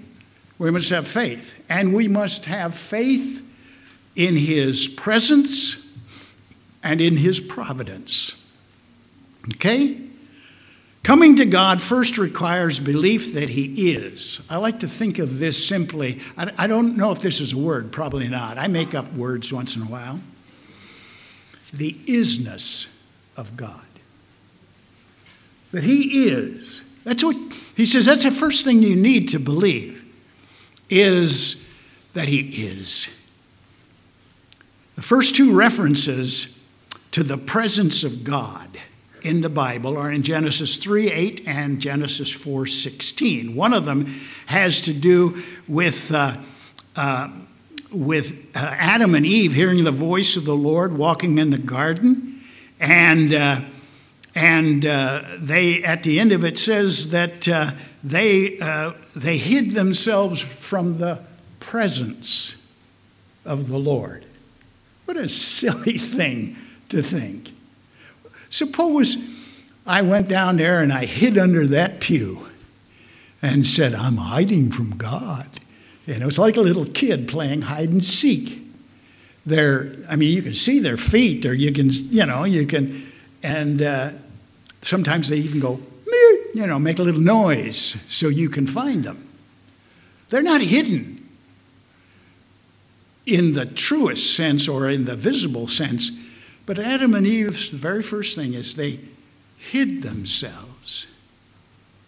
we 0.58 0.72
must 0.72 0.90
have 0.92 1.08
faith. 1.08 1.56
And 1.70 1.94
we 1.94 2.08
must 2.08 2.46
have 2.46 2.76
faith 2.76 3.46
in 4.16 4.36
His 4.36 4.88
presence 4.88 5.88
and 6.84 7.02
in 7.02 7.18
His 7.18 7.40
providence. 7.40 8.42
Okay? 9.56 10.00
Coming 11.04 11.38
to 11.38 11.46
God 11.46 11.82
first 11.82 12.18
requires 12.18 12.80
belief 12.80 13.34
that 13.34 13.50
He 13.50 13.92
is. 13.92 14.46
I 14.50 14.58
like 14.58 14.82
to 14.82 14.88
think 14.88 15.18
of 15.18 15.40
this 15.40 15.66
simply. 15.66 16.20
I, 16.38 16.68
don't 16.68 16.98
know 16.98 17.12
if 17.12 17.22
this 17.22 17.42
is 17.42 17.54
a 17.54 17.58
word, 17.58 17.92
probably 17.92 18.28
not. 18.28 18.58
I 18.58 18.68
make 18.68 18.94
up 18.94 19.12
words 19.14 19.52
once 19.52 19.76
in 19.76 19.82
a 19.82 19.86
while 19.86 20.20
the 21.72 21.94
isness 22.06 22.88
of 23.36 23.56
God. 23.56 23.86
That 25.72 25.84
He 25.84 26.28
is. 26.28 26.84
That's 27.04 27.24
what 27.24 27.36
He 27.76 27.86
says, 27.86 28.06
that's 28.06 28.24
the 28.24 28.32
first 28.32 28.66
thing 28.66 28.82
you 28.82 28.96
need 28.96 29.30
to 29.30 29.40
believe, 29.40 30.04
is 30.90 31.66
that 32.14 32.28
He 32.28 32.40
is. 32.40 33.10
The 34.96 35.02
first 35.02 35.36
two 35.36 35.56
references 35.56 36.60
to 37.12 37.24
the 37.24 37.38
presence 37.38 38.04
of 38.04 38.24
God 38.24 38.80
in 39.22 39.42
the 39.42 39.50
Bible 39.50 39.98
are 39.98 40.12
in 40.12 40.24
Genesis 40.24 40.78
3 40.78 41.12
8 41.12 41.44
and 41.48 41.82
Genesis 41.82 42.32
4 42.32 42.68
16. 42.68 43.56
One 43.56 43.74
of 43.74 43.86
them 43.86 44.06
has 44.48 44.82
to 44.82 44.94
do 44.94 45.42
with. 45.68 46.14
Uh, 46.14 46.38
uh, 46.96 47.30
with 47.92 48.48
uh, 48.56 48.60
Adam 48.78 49.16
and 49.16 49.26
Eve 49.26 49.54
hearing 49.54 49.84
the 49.84 49.92
voice 49.92 50.36
of 50.36 50.46
the 50.46 50.56
Lord 50.56 50.98
walking 50.98 51.38
in 51.38 51.50
the 51.50 51.58
garden, 51.58 52.42
and 52.80 53.34
uh, 53.34 53.62
and 54.36 54.86
uh, 54.86 55.24
they 55.38 55.84
at 55.84 56.04
the 56.04 56.20
end 56.20 56.32
of 56.32 56.44
it 56.44 56.58
says 56.58 57.10
that 57.12 57.48
uh, 57.48 57.72
they 58.04 58.60
uh, 58.60 58.94
they 59.16 59.38
hid 59.38 59.72
themselves 59.72 60.42
from 60.42 60.98
the 60.98 61.22
presence 61.60 62.56
of 63.46 63.68
the 63.68 63.78
Lord. 63.78 64.26
What 65.06 65.18
a 65.18 65.28
silly 65.28 65.94
thing 65.98 66.56
to 66.90 67.02
think. 67.02 67.52
Suppose 68.50 69.18
I 69.86 70.02
went 70.02 70.28
down 70.28 70.58
there 70.58 70.82
and 70.82 70.94
I 70.94 71.06
hid 71.06 71.38
under 71.38 71.66
that 71.68 72.00
pew 72.00 72.48
and 73.42 73.66
said, 73.66 73.94
I'm 73.94 74.18
hiding 74.18 74.72
from 74.72 74.98
God. 74.98 75.48
And 76.08 76.22
it 76.24 76.26
was 76.26 76.40
like 76.40 76.58
a 76.58 76.62
little 76.62 76.86
kid 76.86 77.28
playing 77.28 77.64
hide 77.64 77.90
and 77.90 78.04
seek. 78.04 78.62
Their, 79.46 79.96
I 80.10 80.16
mean, 80.16 80.36
you 80.36 80.42
can 80.42 80.54
see 80.54 80.80
their 80.80 80.98
feet, 80.98 81.46
or 81.46 81.54
you 81.54 81.72
can, 81.72 81.90
you 81.92 82.26
know, 82.26 82.44
you 82.44 82.66
can, 82.66 83.12
and 83.42 83.82
uh, 83.82 84.12
sometimes 84.82 85.30
they 85.30 85.38
even 85.38 85.60
go, 85.60 85.80
you 86.54 86.66
know, 86.66 86.80
make 86.80 87.00
a 87.00 87.04
little 87.04 87.22
noise 87.22 87.96
so 88.08 88.28
you 88.28 88.50
can 88.50 88.68
find 88.68 89.04
them. 89.04 89.28
They're 90.30 90.44
not 90.44 90.62
hidden 90.62 91.28
in 93.26 93.54
the 93.54 93.66
truest 93.66 94.36
sense 94.36 94.68
or 94.68 94.90
in 94.90 95.06
the 95.06 95.16
visible 95.16 95.68
sense, 95.68 96.12
but 96.66 96.80
Adam 96.80 97.14
and 97.14 97.26
Eve's 97.26 97.72
the 97.72 97.78
very 97.78 98.04
first 98.04 98.36
thing 98.36 98.54
is 98.54 98.76
they 98.76 99.00
hid 99.58 100.02
themselves 100.02 101.08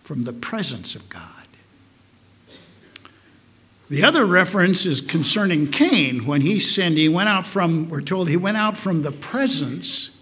from 0.03 0.23
the 0.23 0.33
presence 0.33 0.95
of 0.95 1.07
God. 1.09 1.40
The 3.91 4.05
other 4.05 4.25
reference 4.25 4.85
is 4.85 5.01
concerning 5.01 5.69
Cain. 5.69 6.25
When 6.25 6.39
he 6.39 6.59
sinned, 6.59 6.97
he 6.97 7.09
went 7.09 7.27
out 7.27 7.45
from, 7.45 7.89
we're 7.89 7.99
told, 7.99 8.29
he 8.29 8.37
went 8.37 8.55
out 8.55 8.77
from 8.77 9.01
the 9.01 9.11
presence 9.11 10.17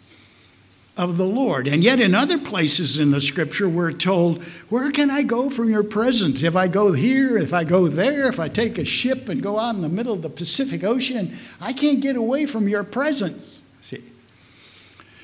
of 0.97 1.17
the 1.17 1.25
Lord. 1.27 1.67
And 1.67 1.83
yet, 1.83 1.99
in 1.99 2.15
other 2.15 2.39
places 2.39 2.97
in 2.97 3.11
the 3.11 3.21
scripture, 3.21 3.69
we're 3.69 3.91
told, 3.91 4.41
Where 4.69 4.89
can 4.89 5.11
I 5.11 5.21
go 5.21 5.51
from 5.51 5.69
your 5.69 5.83
presence? 5.83 6.41
If 6.41 6.55
I 6.55 6.67
go 6.67 6.93
here, 6.93 7.37
if 7.37 7.53
I 7.53 7.63
go 7.63 7.87
there, 7.87 8.27
if 8.27 8.39
I 8.39 8.47
take 8.47 8.79
a 8.79 8.85
ship 8.85 9.29
and 9.29 9.39
go 9.39 9.59
out 9.59 9.75
in 9.75 9.81
the 9.81 9.87
middle 9.87 10.13
of 10.13 10.23
the 10.23 10.31
Pacific 10.31 10.83
Ocean, 10.83 11.37
I 11.61 11.71
can't 11.71 11.99
get 11.99 12.15
away 12.15 12.47
from 12.47 12.67
your 12.67 12.83
presence. 12.83 13.59
See? 13.81 14.01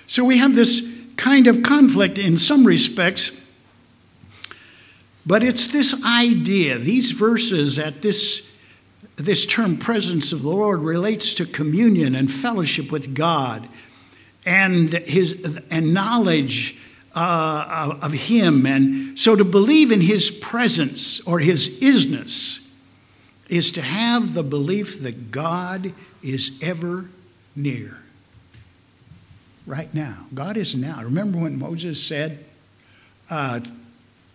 So 0.06 0.24
we 0.24 0.38
have 0.38 0.54
this 0.54 0.88
kind 1.18 1.48
of 1.48 1.64
conflict 1.64 2.20
in 2.20 2.38
some 2.38 2.64
respects 2.64 3.32
but 5.26 5.44
it's 5.44 5.68
this 5.68 6.04
idea, 6.06 6.78
these 6.78 7.12
verses 7.12 7.80
at 7.80 8.02
this, 8.02 8.52
this 9.16 9.46
term 9.46 9.78
presence 9.78 10.32
of 10.32 10.44
the 10.44 10.50
Lord 10.50 10.82
relates 10.82 11.34
to 11.36 11.46
communion 11.46 12.16
and 12.16 12.32
fellowship 12.32 12.92
with 12.92 13.16
God 13.16 13.68
and, 14.46 14.94
his, 14.94 15.60
and 15.72 15.94
knowledge 15.94 16.78
uh, 17.16 17.98
of 18.02 18.12
Him. 18.14 18.66
And 18.66 19.18
so 19.18 19.36
to 19.36 19.46
believe 19.46 19.92
in 19.92 20.02
His 20.02 20.30
presence 20.30 21.22
or 21.22 21.40
His 21.40 21.70
isness 21.80 22.62
is 23.50 23.72
to 23.72 23.82
have 23.82 24.34
the 24.34 24.44
belief 24.44 25.02
that 25.02 25.32
God 25.32 25.94
is 26.22 26.58
ever 26.62 27.06
near. 27.56 28.00
Right 29.66 29.92
now. 29.94 30.28
God 30.34 30.58
is 30.58 30.76
now. 30.76 31.02
Remember 31.04 31.40
when 31.40 31.58
Moses 31.58 32.02
said, 32.04 32.46
uh, 33.30 33.62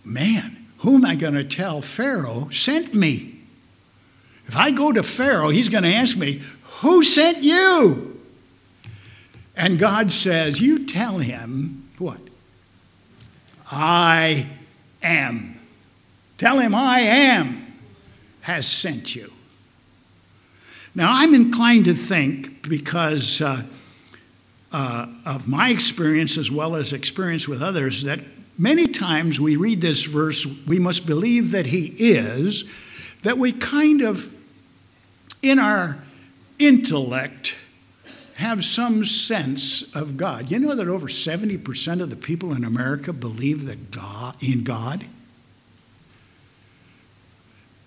Man, 0.02 0.59
who 0.80 0.96
am 0.96 1.04
I 1.04 1.14
going 1.14 1.34
to 1.34 1.44
tell 1.44 1.82
Pharaoh 1.82 2.48
sent 2.50 2.94
me? 2.94 3.38
If 4.46 4.56
I 4.56 4.70
go 4.70 4.92
to 4.92 5.02
Pharaoh, 5.02 5.50
he's 5.50 5.68
going 5.68 5.84
to 5.84 5.92
ask 5.92 6.16
me, 6.16 6.42
Who 6.80 7.04
sent 7.04 7.44
you? 7.44 8.20
And 9.54 9.78
God 9.78 10.10
says, 10.10 10.60
You 10.60 10.86
tell 10.86 11.18
him 11.18 11.88
what? 11.98 12.18
I 13.70 14.48
am. 15.02 15.60
Tell 16.38 16.58
him 16.58 16.74
I 16.74 17.00
am 17.00 17.66
has 18.40 18.66
sent 18.66 19.14
you. 19.14 19.30
Now, 20.94 21.10
I'm 21.12 21.34
inclined 21.34 21.84
to 21.84 21.94
think, 21.94 22.68
because 22.68 23.40
uh, 23.40 23.62
uh, 24.72 25.06
of 25.24 25.46
my 25.46 25.68
experience 25.68 26.38
as 26.38 26.50
well 26.50 26.74
as 26.74 26.92
experience 26.92 27.46
with 27.46 27.62
others, 27.62 28.02
that 28.04 28.20
many 28.58 28.86
times 28.86 29.40
we 29.40 29.56
read 29.56 29.80
this 29.80 30.04
verse, 30.04 30.46
we 30.66 30.78
must 30.78 31.06
believe 31.06 31.50
that 31.52 31.66
He 31.66 31.94
is, 31.98 32.64
that 33.22 33.38
we 33.38 33.52
kind 33.52 34.02
of, 34.02 34.32
in 35.42 35.58
our 35.58 35.98
intellect, 36.58 37.56
have 38.34 38.64
some 38.64 39.04
sense 39.04 39.94
of 39.94 40.16
God. 40.16 40.50
You 40.50 40.58
know 40.58 40.74
that 40.74 40.88
over 40.88 41.08
70% 41.08 42.00
of 42.00 42.08
the 42.08 42.16
people 42.16 42.54
in 42.54 42.64
America 42.64 43.12
believe 43.12 43.66
that 43.66 43.90
God 43.90 44.34
in 44.42 44.64
God? 44.64 45.06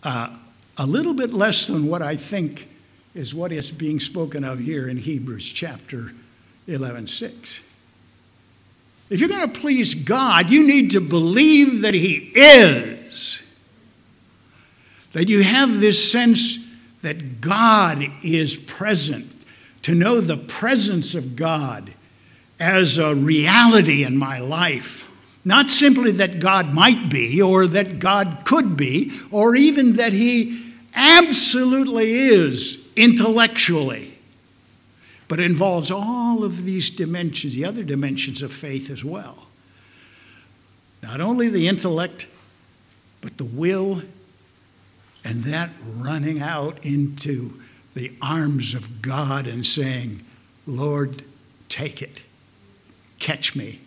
Uh, 0.03 0.37
a 0.77 0.85
little 0.85 1.13
bit 1.13 1.33
less 1.33 1.67
than 1.67 1.87
what 1.87 2.01
I 2.01 2.15
think 2.15 2.67
is 3.15 3.33
what 3.33 3.51
is 3.51 3.71
being 3.71 3.99
spoken 3.99 4.43
of 4.43 4.59
here 4.59 4.87
in 4.87 4.97
Hebrews 4.97 5.51
chapter 5.51 6.11
11 6.67 7.07
6. 7.07 7.61
If 9.13 9.19
you're 9.19 9.29
going 9.29 9.47
to 9.47 9.59
please 9.59 9.93
God, 9.93 10.49
you 10.49 10.65
need 10.65 10.89
to 10.91 10.99
believe 10.99 11.81
that 11.81 11.93
He 11.93 12.31
is. 12.33 13.43
That 15.11 15.29
you 15.29 15.43
have 15.43 15.79
this 15.79 16.11
sense 16.11 16.57
that 17.03 17.39
God 17.39 18.03
is 18.23 18.55
present, 18.55 19.31
to 19.83 19.93
know 19.93 20.19
the 20.19 20.37
presence 20.37 21.13
of 21.13 21.35
God 21.35 21.93
as 22.59 22.97
a 22.97 23.13
reality 23.13 24.03
in 24.03 24.17
my 24.17 24.39
life. 24.39 25.11
Not 25.45 25.69
simply 25.69 26.09
that 26.13 26.39
God 26.39 26.73
might 26.73 27.09
be, 27.09 27.39
or 27.39 27.67
that 27.67 27.99
God 27.99 28.39
could 28.45 28.75
be, 28.75 29.11
or 29.29 29.55
even 29.55 29.93
that 29.93 30.13
He 30.13 30.73
absolutely 30.95 32.13
is 32.13 32.83
intellectually, 32.95 34.12
but 35.27 35.39
it 35.39 35.45
involves 35.45 35.89
all 35.91 36.43
of 36.43 36.65
these 36.65 36.89
dimensions, 36.89 37.55
the 37.55 37.65
other 37.65 37.83
dimensions 37.83 38.41
of 38.41 38.51
faith 38.51 38.89
as 38.89 39.03
well. 39.03 39.47
Not 41.01 41.21
only 41.21 41.49
the 41.49 41.67
intellect, 41.67 42.27
but 43.21 43.37
the 43.37 43.45
will, 43.45 44.01
and 45.23 45.43
that 45.43 45.69
running 45.85 46.41
out 46.41 46.83
into 46.85 47.59
the 47.93 48.11
arms 48.21 48.73
of 48.73 49.01
God 49.01 49.47
and 49.47 49.65
saying, 49.65 50.23
Lord, 50.65 51.23
take 51.69 52.01
it, 52.01 52.23
catch 53.19 53.55
me. 53.55 53.79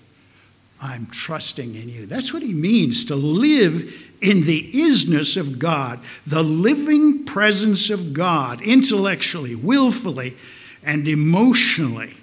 I'm 0.80 1.06
trusting 1.06 1.74
in 1.74 1.88
you. 1.88 2.06
That's 2.06 2.32
what 2.32 2.42
he 2.42 2.52
means 2.52 3.04
to 3.06 3.16
live 3.16 3.94
in 4.20 4.42
the 4.42 4.70
isness 4.72 5.36
of 5.36 5.58
God, 5.58 6.00
the 6.26 6.42
living 6.42 7.24
presence 7.24 7.90
of 7.90 8.12
God, 8.12 8.60
intellectually, 8.60 9.54
willfully, 9.54 10.36
and 10.84 11.06
emotionally 11.06 12.16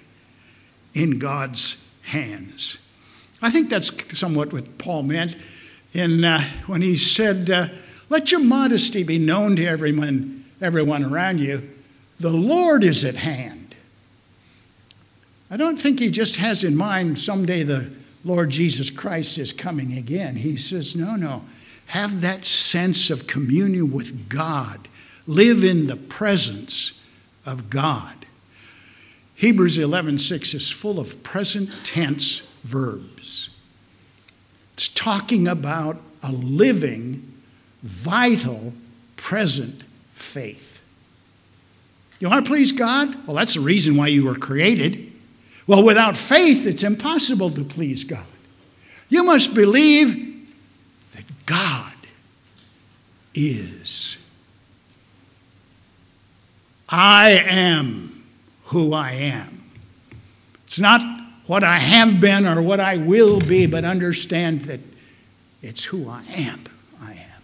in 0.94 1.18
God's 1.18 1.84
hands. 2.02 2.78
I 3.42 3.50
think 3.50 3.68
that's 3.68 4.18
somewhat 4.18 4.52
what 4.52 4.78
Paul 4.78 5.02
meant 5.02 5.36
in, 5.92 6.24
uh, 6.24 6.40
when 6.66 6.82
he 6.82 6.96
said, 6.96 7.50
uh, 7.50 7.68
Let 8.08 8.30
your 8.30 8.40
modesty 8.40 9.02
be 9.02 9.18
known 9.18 9.56
to 9.56 9.66
everyone, 9.66 10.44
everyone 10.60 11.04
around 11.04 11.40
you. 11.40 11.68
The 12.20 12.30
Lord 12.30 12.84
is 12.84 13.04
at 13.04 13.16
hand. 13.16 13.74
I 15.50 15.56
don't 15.56 15.78
think 15.78 16.00
he 16.00 16.10
just 16.10 16.36
has 16.36 16.64
in 16.64 16.76
mind 16.76 17.18
someday 17.18 17.62
the 17.62 17.90
Lord 18.24 18.50
Jesus 18.50 18.90
Christ 18.90 19.38
is 19.38 19.52
coming 19.52 19.96
again. 19.96 20.36
He 20.36 20.56
says, 20.56 20.96
No, 20.96 21.16
no. 21.16 21.44
Have 21.86 22.22
that 22.22 22.46
sense 22.46 23.10
of 23.10 23.26
communion 23.26 23.92
with 23.92 24.28
God. 24.28 24.88
Live 25.26 25.62
in 25.62 25.86
the 25.86 25.96
presence 25.96 26.98
of 27.44 27.68
God. 27.68 28.24
Hebrews 29.34 29.78
11:6 29.78 30.54
is 30.54 30.70
full 30.70 31.00
of 31.00 31.22
present 31.22 31.70
tense 31.84 32.42
verbs. 32.62 33.50
It's 34.74 34.88
talking 34.88 35.46
about 35.46 36.00
a 36.22 36.32
living, 36.32 37.32
vital, 37.82 38.72
present 39.16 39.82
faith. 40.14 40.80
You 42.20 42.28
want 42.28 42.44
to 42.44 42.50
please 42.50 42.72
God? 42.72 43.26
Well, 43.26 43.36
that's 43.36 43.54
the 43.54 43.60
reason 43.60 43.96
why 43.96 44.06
you 44.08 44.24
were 44.24 44.34
created. 44.34 45.12
Well, 45.66 45.82
without 45.82 46.16
faith, 46.16 46.66
it's 46.66 46.82
impossible 46.82 47.50
to 47.50 47.64
please 47.64 48.04
God. 48.04 48.26
You 49.08 49.24
must 49.24 49.54
believe 49.54 50.14
that 51.12 51.24
God 51.46 51.94
is. 53.34 54.18
I 56.88 57.30
am 57.46 58.13
who 58.64 58.94
I 58.94 59.12
am. 59.12 59.62
It's 60.66 60.78
not 60.78 61.00
what 61.46 61.62
I 61.62 61.78
have 61.78 62.20
been 62.20 62.46
or 62.46 62.62
what 62.62 62.80
I 62.80 62.96
will 62.96 63.40
be, 63.40 63.66
but 63.66 63.84
understand 63.84 64.62
that 64.62 64.80
it's 65.62 65.84
who 65.84 66.08
I 66.08 66.22
am. 66.34 66.64
I 67.00 67.12
am. 67.12 67.42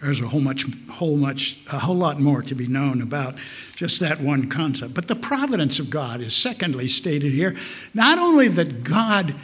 There's 0.00 0.20
a 0.20 0.26
whole 0.26 0.40
much, 0.40 0.66
whole 0.90 1.16
much, 1.16 1.58
a 1.72 1.78
whole 1.78 1.96
lot 1.96 2.20
more 2.20 2.42
to 2.42 2.54
be 2.54 2.66
known 2.66 3.00
about 3.02 3.36
just 3.76 4.00
that 4.00 4.20
one 4.20 4.48
concept. 4.48 4.94
But 4.94 5.08
the 5.08 5.16
providence 5.16 5.78
of 5.78 5.90
God 5.90 6.20
is 6.20 6.34
secondly 6.34 6.88
stated 6.88 7.32
here. 7.32 7.56
Not 7.94 8.18
only 8.18 8.48
that 8.48 8.84
God 8.84 9.34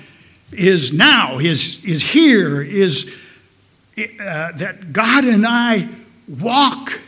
is 0.53 0.93
now, 0.93 1.39
is, 1.39 1.85
is 1.85 2.11
here, 2.11 2.61
is 2.61 3.13
uh, 3.97 4.53
that 4.53 4.93
God 4.93 5.25
and 5.25 5.47
I 5.47 5.89
walk 6.29 7.01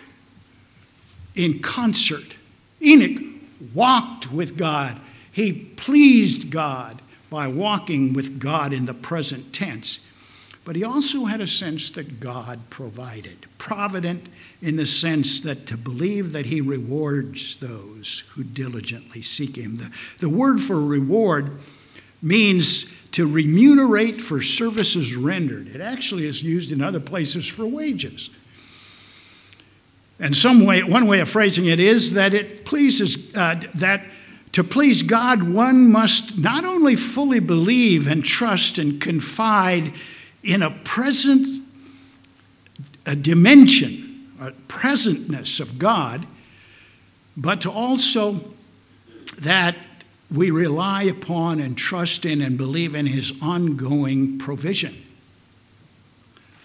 in 1.34 1.60
concert. 1.60 2.34
Enoch 2.82 3.29
walked 3.75 4.33
with 4.33 4.57
God. 4.57 5.01
He 5.31 5.53
pleased 5.53 6.51
God 6.51 7.03
by 7.29 7.46
walking 7.46 8.12
with 8.12 8.40
God 8.40 8.73
in 8.73 8.87
the 8.87 8.94
present 8.94 9.53
tense. 9.53 10.01
But 10.64 10.77
he 10.77 10.85
also 10.85 11.25
had 11.25 11.40
a 11.40 11.46
sense 11.46 11.90
that 11.90 12.20
God 12.20 12.61
provided. 12.68 13.46
Provident 13.59 14.29
in 14.61 14.77
the 14.77 14.87
sense 14.87 15.40
that 15.40 15.66
to 15.66 15.77
believe 15.77 16.33
that 16.33 16.46
he 16.46 16.61
rewards 16.61 17.57
those 17.57 18.25
who 18.33 18.44
diligently 18.44 19.23
seek 19.23 19.57
him. 19.57 19.79
The, 19.79 19.90
the 20.18 20.29
word 20.29 20.61
for 20.61 20.81
reward 20.81 21.59
means 22.23 22.92
to 23.12 23.27
remunerate 23.27 24.20
for 24.20 24.42
services 24.42 25.16
rendered. 25.16 25.68
It 25.68 25.81
actually 25.81 26.27
is 26.27 26.42
used 26.42 26.73
in 26.73 26.83
other 26.83 27.01
places 27.01 27.49
for 27.49 27.66
wages. 27.66 28.31
And 30.20 30.37
some 30.37 30.66
way, 30.66 30.83
one 30.83 31.06
way 31.06 31.20
of 31.20 31.28
phrasing 31.28 31.66
it 31.66 31.80
is 31.80 32.12
that 32.12 32.35
it 32.35 32.64
pleases 32.64 33.35
uh, 33.35 33.61
that 33.76 34.04
to 34.52 34.64
please 34.64 35.02
God, 35.02 35.44
one 35.44 35.90
must 35.90 36.37
not 36.38 36.64
only 36.64 36.96
fully 36.96 37.40
believe 37.40 38.06
and 38.06 38.24
trust 38.24 38.78
and 38.78 39.00
confide 39.00 39.92
in 40.42 40.62
a 40.62 40.71
present 40.71 41.46
a 43.06 43.16
dimension, 43.16 44.29
a 44.40 44.50
presentness 44.68 45.58
of 45.58 45.79
God, 45.79 46.27
but 47.37 47.62
to 47.62 47.71
also 47.71 48.52
that 49.38 49.77
we 50.31 50.50
rely 50.50 51.04
upon 51.04 51.60
and 51.60 51.77
trust 51.77 52.25
in 52.25 52.42
and 52.42 52.58
believe 52.58 52.94
in 52.94 53.06
His 53.06 53.33
ongoing 53.42 54.38
provision 54.38 55.02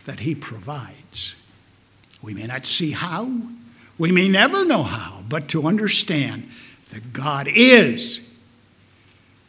that 0.04 0.20
He 0.20 0.36
provides. 0.36 1.36
We 2.26 2.34
may 2.34 2.48
not 2.48 2.66
see 2.66 2.92
how, 2.92 3.32
we 3.98 4.12
may 4.12 4.28
never 4.28 4.66
know 4.66 4.84
how, 4.84 5.24
but 5.30 5.48
to 5.50 5.68
understand 5.68 6.50
that 6.90 7.14
God 7.14 7.48
is 7.48 8.20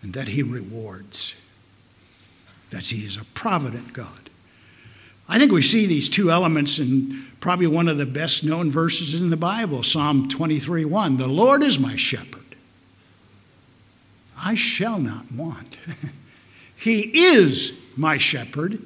and 0.02 0.12
that 0.12 0.28
He 0.28 0.42
rewards 0.42 1.34
that 2.70 2.84
he 2.84 3.06
is 3.06 3.16
a 3.16 3.24
provident 3.24 3.92
God. 3.92 4.30
I 5.28 5.38
think 5.38 5.50
we 5.52 5.62
see 5.62 5.86
these 5.86 6.08
two 6.08 6.30
elements 6.30 6.78
in 6.78 7.26
probably 7.40 7.66
one 7.66 7.88
of 7.88 7.98
the 7.98 8.06
best 8.06 8.44
known 8.44 8.70
verses 8.70 9.14
in 9.14 9.30
the 9.30 9.36
Bible, 9.36 9.82
Psalm 9.82 10.28
23 10.28 10.84
1. 10.84 11.16
The 11.16 11.26
Lord 11.26 11.62
is 11.62 11.78
my 11.78 11.96
shepherd. 11.96 12.42
I 14.38 14.54
shall 14.54 14.98
not 14.98 15.32
want. 15.32 15.78
He 16.78 17.00
is 17.30 17.72
my 17.96 18.18
shepherd, 18.18 18.80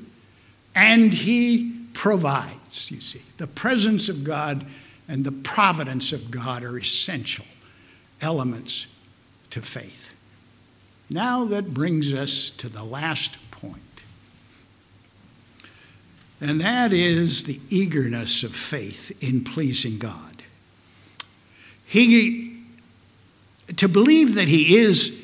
and 0.76 1.12
He 1.12 1.86
provides, 1.92 2.59
you 2.90 3.00
see. 3.00 3.22
The 3.36 3.46
presence 3.46 4.08
of 4.08 4.24
God 4.24 4.66
and 5.08 5.24
the 5.24 5.32
providence 5.32 6.12
of 6.12 6.30
God 6.30 6.62
are 6.62 6.78
essential 6.78 7.44
elements 8.20 8.86
to 9.50 9.60
faith. 9.60 10.14
Now 11.08 11.44
that 11.46 11.74
brings 11.74 12.14
us 12.14 12.50
to 12.50 12.68
the 12.68 12.84
last 12.84 13.36
point, 13.50 13.82
and 16.40 16.60
that 16.60 16.92
is 16.92 17.44
the 17.44 17.60
eagerness 17.68 18.44
of 18.44 18.54
faith 18.54 19.12
in 19.22 19.42
pleasing 19.42 19.98
God. 19.98 20.42
He, 21.84 22.62
to 23.76 23.88
believe 23.88 24.36
that 24.36 24.46
He 24.46 24.78
is, 24.78 25.20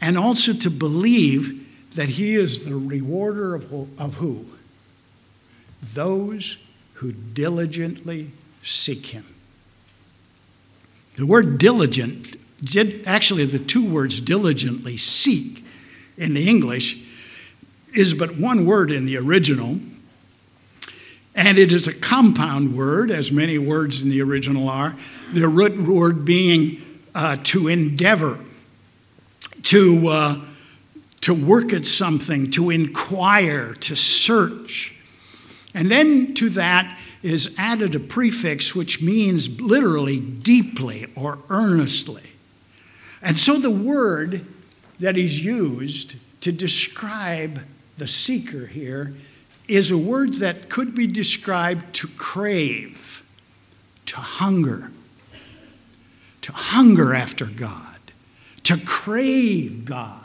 and 0.00 0.16
also 0.16 0.54
to 0.54 0.70
believe 0.70 1.94
that 1.94 2.08
He 2.08 2.34
is 2.34 2.64
the 2.64 2.74
rewarder 2.74 3.54
of, 3.54 4.00
of 4.00 4.14
who? 4.14 4.46
Those 5.82 6.56
who 6.98 7.12
diligently 7.12 8.32
seek 8.62 9.06
Him. 9.06 9.24
The 11.16 11.26
word 11.26 11.58
diligent, 11.58 12.36
actually, 13.06 13.44
the 13.44 13.58
two 13.58 13.88
words 13.88 14.20
diligently 14.20 14.96
seek 14.96 15.64
in 16.16 16.34
the 16.34 16.48
English, 16.48 17.04
is 17.94 18.14
but 18.14 18.36
one 18.36 18.66
word 18.66 18.90
in 18.90 19.04
the 19.04 19.16
original. 19.16 19.78
And 21.36 21.56
it 21.56 21.70
is 21.70 21.86
a 21.86 21.94
compound 21.94 22.76
word, 22.76 23.12
as 23.12 23.30
many 23.30 23.58
words 23.58 24.02
in 24.02 24.10
the 24.10 24.20
original 24.20 24.68
are, 24.68 24.96
the 25.32 25.46
root 25.46 25.80
word 25.80 26.24
being 26.24 26.82
uh, 27.14 27.36
to 27.44 27.68
endeavor, 27.68 28.40
to, 29.62 30.08
uh, 30.08 30.40
to 31.20 31.32
work 31.32 31.72
at 31.72 31.86
something, 31.86 32.50
to 32.50 32.70
inquire, 32.70 33.74
to 33.74 33.94
search. 33.94 34.97
And 35.74 35.90
then 35.90 36.34
to 36.34 36.48
that 36.50 36.98
is 37.22 37.54
added 37.58 37.94
a 37.94 38.00
prefix 38.00 38.74
which 38.74 39.02
means 39.02 39.60
literally 39.60 40.18
deeply 40.18 41.06
or 41.14 41.38
earnestly. 41.50 42.32
And 43.22 43.38
so 43.38 43.58
the 43.58 43.70
word 43.70 44.44
that 45.00 45.16
is 45.16 45.44
used 45.44 46.16
to 46.40 46.52
describe 46.52 47.64
the 47.98 48.06
seeker 48.06 48.66
here 48.66 49.14
is 49.66 49.90
a 49.90 49.98
word 49.98 50.34
that 50.34 50.68
could 50.68 50.94
be 50.94 51.06
described 51.06 51.94
to 51.96 52.08
crave, 52.16 53.22
to 54.06 54.16
hunger, 54.16 54.90
to 56.40 56.52
hunger 56.52 57.12
after 57.12 57.44
God, 57.44 58.00
to 58.62 58.78
crave 58.78 59.84
God. 59.84 60.22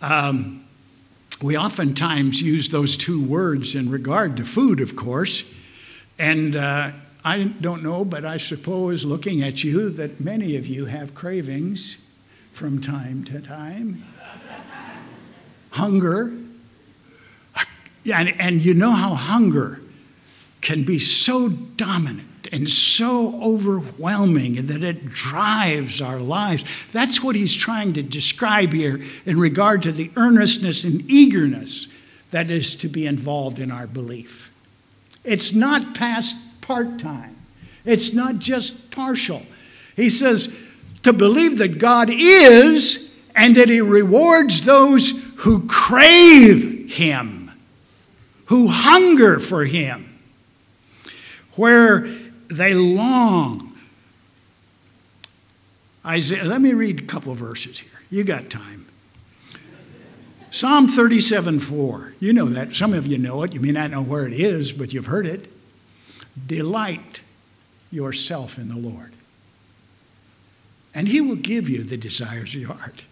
Um, 0.00 0.67
we 1.42 1.56
oftentimes 1.56 2.42
use 2.42 2.68
those 2.68 2.96
two 2.96 3.22
words 3.24 3.74
in 3.74 3.90
regard 3.90 4.36
to 4.38 4.44
food, 4.44 4.80
of 4.80 4.96
course. 4.96 5.44
And 6.18 6.56
uh, 6.56 6.90
I 7.24 7.44
don't 7.44 7.82
know, 7.82 8.04
but 8.04 8.24
I 8.24 8.38
suppose 8.38 9.04
looking 9.04 9.42
at 9.42 9.62
you 9.62 9.90
that 9.90 10.20
many 10.20 10.56
of 10.56 10.66
you 10.66 10.86
have 10.86 11.14
cravings 11.14 11.98
from 12.52 12.80
time 12.80 13.24
to 13.24 13.40
time. 13.40 14.04
hunger. 15.70 16.32
And, 18.12 18.40
and 18.40 18.64
you 18.64 18.74
know 18.74 18.90
how 18.90 19.14
hunger 19.14 19.80
can 20.60 20.82
be 20.84 20.98
so 20.98 21.48
dominant 21.48 22.37
and 22.52 22.68
so 22.68 23.40
overwhelming 23.42 24.66
that 24.66 24.82
it 24.82 25.06
drives 25.06 26.00
our 26.00 26.18
lives. 26.18 26.64
That's 26.92 27.22
what 27.22 27.36
he's 27.36 27.54
trying 27.54 27.92
to 27.94 28.02
describe 28.02 28.72
here 28.72 29.00
in 29.26 29.38
regard 29.38 29.82
to 29.84 29.92
the 29.92 30.10
earnestness 30.16 30.84
and 30.84 31.08
eagerness 31.10 31.88
that 32.30 32.50
is 32.50 32.74
to 32.76 32.88
be 32.88 33.06
involved 33.06 33.58
in 33.58 33.70
our 33.70 33.86
belief. 33.86 34.52
It's 35.24 35.52
not 35.52 35.94
past 35.94 36.36
part 36.60 36.98
time, 36.98 37.36
it's 37.84 38.12
not 38.12 38.38
just 38.38 38.90
partial. 38.90 39.42
He 39.96 40.10
says 40.10 40.56
to 41.02 41.12
believe 41.12 41.58
that 41.58 41.78
God 41.78 42.08
is 42.10 43.16
and 43.34 43.54
that 43.56 43.68
he 43.68 43.80
rewards 43.80 44.62
those 44.62 45.10
who 45.36 45.66
crave 45.66 46.92
him, 46.92 47.52
who 48.46 48.68
hunger 48.68 49.38
for 49.38 49.64
him. 49.64 50.18
Where 51.54 52.06
they 52.48 52.74
long. 52.74 53.76
Isaiah, 56.04 56.44
let 56.44 56.60
me 56.60 56.72
read 56.72 57.00
a 57.00 57.04
couple 57.04 57.34
verses 57.34 57.80
here. 57.80 58.00
You 58.10 58.24
got 58.24 58.48
time. 58.48 58.86
Psalm 60.50 60.88
37 60.88 61.60
4. 61.60 62.14
You 62.20 62.32
know 62.32 62.46
that. 62.46 62.74
Some 62.74 62.94
of 62.94 63.06
you 63.06 63.18
know 63.18 63.42
it. 63.42 63.52
You 63.52 63.60
may 63.60 63.72
not 63.72 63.90
know 63.90 64.02
where 64.02 64.26
it 64.26 64.32
is, 64.32 64.72
but 64.72 64.92
you've 64.92 65.06
heard 65.06 65.26
it. 65.26 65.46
Delight 66.46 67.22
yourself 67.90 68.58
in 68.58 68.68
the 68.68 68.76
Lord, 68.76 69.12
and 70.94 71.08
He 71.08 71.20
will 71.20 71.36
give 71.36 71.68
you 71.68 71.82
the 71.82 71.96
desires 71.96 72.54
of 72.54 72.60
your 72.60 72.72
heart. 72.72 73.02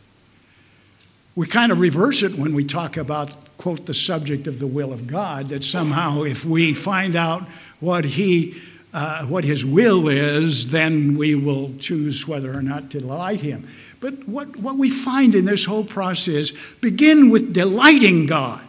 We 1.35 1.47
kind 1.47 1.71
of 1.71 1.81
reverse 1.81 2.23
it 2.23 2.35
when 2.35 2.55
we 2.55 2.65
talk 2.65 2.97
about, 2.97 3.57
quote, 3.59 3.85
the 3.85 3.95
subject 3.95 4.47
of 4.47 4.59
the 4.59 4.67
will 4.67 4.93
of 4.93 5.07
God, 5.07 5.51
that 5.51 5.65
somehow 5.65 6.23
if 6.23 6.45
we 6.45 6.73
find 6.73 7.15
out 7.15 7.43
what 7.81 8.05
He 8.05 8.61
uh, 8.97 9.27
what 9.27 9.45
his 9.45 9.63
will 9.63 10.09
is, 10.09 10.71
then 10.71 11.19
we 11.19 11.35
will 11.35 11.71
choose 11.79 12.27
whether 12.27 12.51
or 12.51 12.63
not 12.63 12.89
to 12.91 12.99
delight 12.99 13.43
him. 13.43 13.69
But 14.01 14.27
what, 14.27 14.57
what 14.57 14.79
we 14.79 14.89
find 14.89 15.35
in 15.35 15.45
this 15.45 15.67
whole 15.67 15.85
process 15.85 16.51
begin 16.81 17.29
with 17.29 17.53
delighting 17.53 18.25
God. 18.25 18.67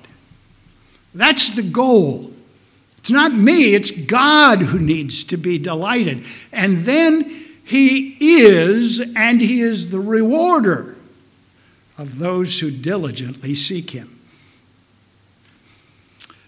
That's 1.14 1.52
the 1.52 1.64
goal. 1.64 2.34
It's 2.98 3.10
not 3.10 3.32
me, 3.32 3.74
it's 3.74 3.90
God 3.90 4.62
who 4.62 4.80
needs 4.80 5.24
to 5.24 5.38
be 5.38 5.58
delighted. 5.58 6.26
And 6.52 6.80
then 6.80 7.24
he 7.64 8.18
is, 8.20 9.00
and 9.16 9.40
he 9.40 9.62
is 9.62 9.92
the 9.92 10.02
rewarder 10.02 10.98
of 11.98 12.20
those 12.20 12.60
who 12.60 12.70
diligently 12.70 13.56
seek 13.56 13.92
him. 13.92 14.20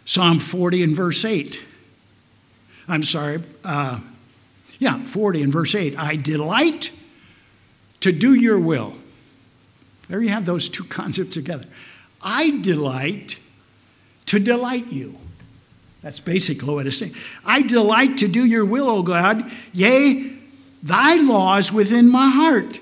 Psalm 0.04 0.40
40 0.40 0.84
and 0.84 0.96
verse 0.98 1.24
8. 1.24 1.62
I'm 2.90 3.04
sorry, 3.04 3.44
uh, 3.64 4.00
yeah, 4.80 4.98
40 4.98 5.44
and 5.44 5.54
verse 5.54 5.76
8. 5.76 5.98
I 5.98 6.16
delight 6.16 6.92
to 8.00 8.12
do 8.12 8.34
your 8.34 8.60
will. 8.60 8.96
There 10.08 10.22
you 10.22 10.30
have 10.30 10.46
those 10.46 10.68
two 10.68 10.84
concepts 10.90 11.34
together. 11.34 11.66
I 12.22 12.60
delight 12.60 13.38
to 14.26 14.40
delight 14.40 14.92
you. 14.92 15.18
That's 16.02 16.20
basically 16.20 16.74
what 16.74 16.88
it's 16.88 16.98
saying. 16.98 17.16
I 17.46 17.62
delight 17.62 18.18
to 18.18 18.28
do 18.28 18.46
your 18.46 18.66
will, 18.66 18.90
O 18.90 19.04
God. 19.04 19.52
Yea, 19.74 20.34
thy 20.82 21.16
law 21.16 21.58
is 21.58 21.74
within 21.74 22.10
my 22.10 22.30
heart. 22.30 22.80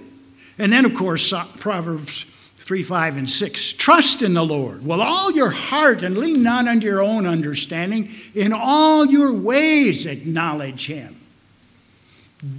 And 0.59 0.71
then, 0.71 0.85
of 0.85 0.93
course, 0.93 1.33
Proverbs 1.57 2.25
3, 2.67 2.83
5, 2.83 3.15
and 3.15 3.29
6. 3.29 3.73
Trust 3.73 4.21
in 4.21 4.33
the 4.33 4.43
Lord 4.43 4.85
with 4.85 4.99
all 4.99 5.31
your 5.31 5.51
heart 5.51 6.03
and 6.03 6.17
lean 6.17 6.43
not 6.43 6.67
unto 6.67 6.85
your 6.85 7.01
own 7.01 7.25
understanding. 7.25 8.11
In 8.35 8.51
all 8.51 9.05
your 9.05 9.31
ways 9.31 10.05
acknowledge 10.05 10.87
him. 10.87 11.15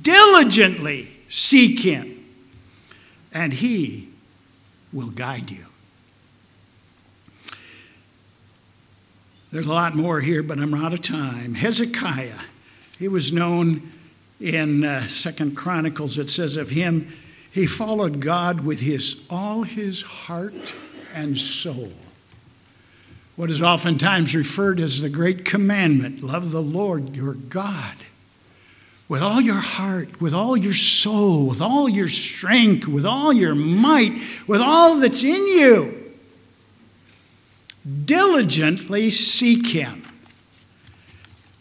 Diligently 0.00 1.10
seek 1.28 1.80
him, 1.80 2.24
and 3.34 3.52
he 3.52 4.08
will 4.94 5.10
guide 5.10 5.50
you. 5.50 5.66
There's 9.52 9.66
a 9.66 9.72
lot 9.74 9.94
more 9.94 10.22
here, 10.22 10.42
but 10.42 10.58
I'm 10.58 10.72
out 10.72 10.94
of 10.94 11.02
time. 11.02 11.52
Hezekiah, 11.52 12.40
he 12.98 13.08
was 13.08 13.30
known 13.30 13.92
in 14.40 14.86
uh, 14.86 15.06
Second 15.06 15.54
Chronicles. 15.54 16.16
It 16.16 16.30
says 16.30 16.56
of 16.56 16.70
him, 16.70 17.14
he 17.50 17.66
followed 17.66 18.20
God 18.20 18.60
with 18.60 18.80
his 18.80 19.24
all 19.30 19.62
his 19.62 20.02
heart 20.02 20.74
and 21.14 21.38
soul. 21.38 21.92
What 23.36 23.50
is 23.50 23.62
oftentimes 23.62 24.34
referred 24.34 24.80
as 24.80 25.00
the 25.00 25.08
great 25.08 25.44
commandment 25.44 26.22
love 26.22 26.50
the 26.50 26.62
Lord 26.62 27.14
your 27.14 27.34
God 27.34 27.96
with 29.08 29.22
all 29.22 29.40
your 29.40 29.54
heart, 29.54 30.20
with 30.20 30.34
all 30.34 30.56
your 30.56 30.74
soul, 30.74 31.46
with 31.46 31.62
all 31.62 31.88
your 31.88 32.08
strength, 32.08 32.86
with 32.86 33.06
all 33.06 33.32
your 33.32 33.54
might, 33.54 34.20
with 34.46 34.60
all 34.60 34.96
that's 34.96 35.24
in 35.24 35.46
you. 35.46 36.12
Diligently 38.04 39.08
seek 39.08 39.68
Him. 39.68 40.02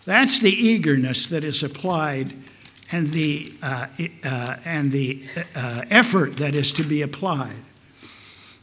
That's 0.03 0.39
the 0.39 0.51
eagerness 0.51 1.27
that 1.27 1.43
is 1.43 1.63
applied 1.63 2.33
and 2.91 3.07
the, 3.07 3.53
uh, 3.61 3.87
uh, 4.23 4.55
and 4.65 4.91
the 4.91 5.23
uh, 5.55 5.83
effort 5.89 6.37
that 6.37 6.53
is 6.53 6.71
to 6.73 6.83
be 6.83 7.01
applied. 7.01 7.63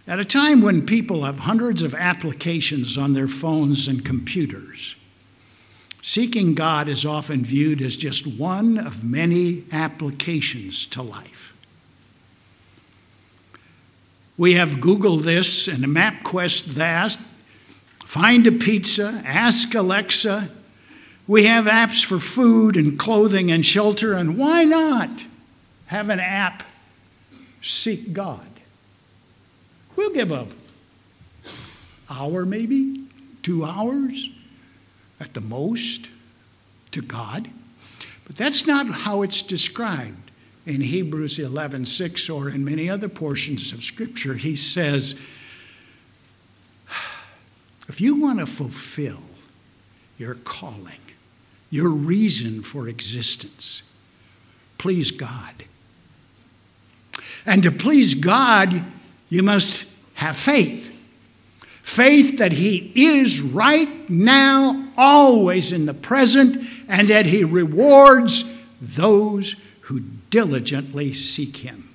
At 0.07 0.19
a 0.19 0.25
time 0.25 0.61
when 0.61 0.85
people 0.85 1.25
have 1.25 1.41
hundreds 1.41 1.83
of 1.83 1.95
applications 1.95 2.99
on 2.99 3.15
their 3.15 3.29
phones 3.29 3.89
and 3.89 4.05
computers, 4.05 4.97
seeking 6.03 6.55
God 6.55 6.89
is 6.89 7.07
often 7.07 7.45
viewed 7.45 7.81
as 7.81 7.97
just 7.97 8.27
one 8.27 8.79
of 8.79 9.03
many 9.03 9.65
applications 9.73 10.87
to 10.89 11.03
life. 11.03 11.55
We 14.37 14.55
have 14.55 14.81
Google 14.81 15.17
this 15.17 15.69
and 15.69 15.85
MapQuest 15.85 16.75
that. 16.75 17.17
Find 18.05 18.47
a 18.47 18.53
pizza, 18.53 19.23
ask 19.25 19.75
Alexa. 19.75 20.51
We 21.27 21.47
have 21.47 21.65
apps 21.65 22.05
for 22.05 22.19
food 22.19 22.77
and 22.77 22.99
clothing 22.99 23.51
and 23.51 23.65
shelter, 23.65 24.13
and 24.13 24.37
why 24.37 24.65
not 24.65 25.25
have 25.87 26.11
an 26.11 26.21
app 26.21 26.63
seek 27.63 28.13
God? 28.13 28.51
We'll 29.97 30.13
give 30.13 30.31
a 30.31 30.47
hour 32.11 32.45
maybe, 32.45 33.05
two 33.43 33.65
hours 33.65 34.29
at 35.19 35.33
the 35.33 35.41
most 35.41 36.09
to 36.91 37.01
God. 37.01 37.51
But 38.27 38.37
that's 38.37 38.67
not 38.67 38.87
how 38.87 39.23
it's 39.23 39.41
described 39.41 40.31
in 40.67 40.81
Hebrews 40.81 41.39
11:6 41.39 42.35
or 42.35 42.49
in 42.51 42.65
many 42.65 42.91
other 42.91 43.09
portions 43.09 43.73
of 43.73 43.83
scripture. 43.83 44.35
He 44.35 44.57
says, 44.57 45.15
if 47.89 48.01
you 48.01 48.21
want 48.21 48.41
to 48.41 48.47
fulfill 48.47 49.23
your 50.19 50.35
calling, 50.35 51.01
your 51.75 51.89
reason 51.89 52.63
for 52.63 52.87
existence, 52.87 53.83
please 54.79 55.11
God. 55.11 55.55
And 57.45 57.65
to 57.65 57.73
please 57.73 58.15
God, 58.15 58.85
you 59.29 59.43
must 59.43 59.89
have 60.15 60.37
faith. 60.37 60.93
Faith 61.83 62.39
that 62.39 62.53
He 62.53 62.93
is 62.95 63.43
right 63.43 64.09
now, 64.09 64.87
always 64.97 65.73
in 65.73 65.87
the 65.87 65.95
present, 65.95 66.65
and 66.89 67.09
that 67.09 67.27
He 67.27 67.43
rewards 67.43 68.45
those 68.81 69.57
who 69.81 69.99
diligently 70.31 71.13
seek 71.13 71.57
Him. 71.57 71.91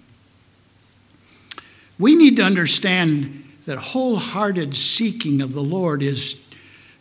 We 1.97 2.15
need 2.15 2.35
to 2.35 2.43
understand 2.43 3.45
that 3.65 3.77
wholehearted 3.77 4.75
seeking 4.75 5.39
of 5.39 5.53
the 5.53 5.63
Lord 5.63 6.03
is 6.03 6.33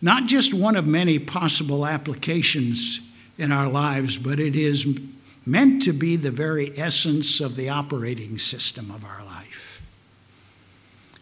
not 0.00 0.26
just 0.26 0.54
one 0.54 0.76
of 0.76 0.86
many 0.86 1.18
possible 1.18 1.86
applications 1.86 3.00
in 3.36 3.52
our 3.52 3.68
lives, 3.68 4.18
but 4.18 4.38
it 4.38 4.54
is 4.54 4.86
meant 5.44 5.82
to 5.82 5.92
be 5.92 6.16
the 6.16 6.30
very 6.30 6.76
essence 6.78 7.40
of 7.40 7.56
the 7.56 7.68
operating 7.68 8.38
system 8.38 8.90
of 8.90 9.04
our 9.04 9.24
life. 9.24 9.86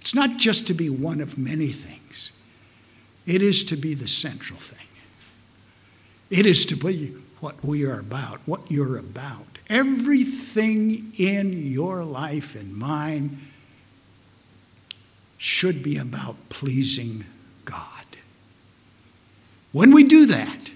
It's 0.01 0.14
not 0.14 0.37
just 0.37 0.66
to 0.66 0.74
be 0.74 0.91
one 0.91 1.20
of 1.20 1.39
many 1.39 1.68
things, 1.68 2.33
it 3.27 3.43
is 3.43 3.64
to 3.64 3.77
be 3.77 3.95
the 3.95 4.09
central 4.09 4.59
thing. 4.59 4.87
It 6.29 6.47
is 6.47 6.66
to 6.66 6.77
be 6.77 7.14
what 7.41 7.64
we 7.64 7.85
are 7.85 8.01
about, 8.01 8.41
what 8.47 8.70
you're 8.70 8.99
about. 8.99 9.59
Everything 9.68 11.12
in 11.18 11.53
your 11.53 12.03
life 12.03 12.55
and 12.55 12.74
mine 12.74 13.39
should 15.39 15.83
be 15.83 15.99
about 15.99 16.37
pleasing 16.49 17.24
God. 17.64 17.96
When 19.77 19.91
we 19.91 20.05
do 20.05 20.24
that, 20.24 20.70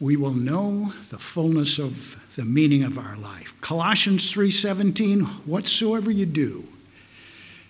we 0.00 0.16
will 0.16 0.32
know 0.32 0.92
the 1.08 1.20
fullness 1.20 1.78
of 1.78 2.20
the 2.34 2.44
meaning 2.44 2.82
of 2.82 2.98
our 2.98 3.16
life. 3.16 3.54
Colossians 3.60 4.32
3:17, 4.32 5.20
whatsoever 5.46 6.10
you 6.10 6.26
do, 6.26 6.64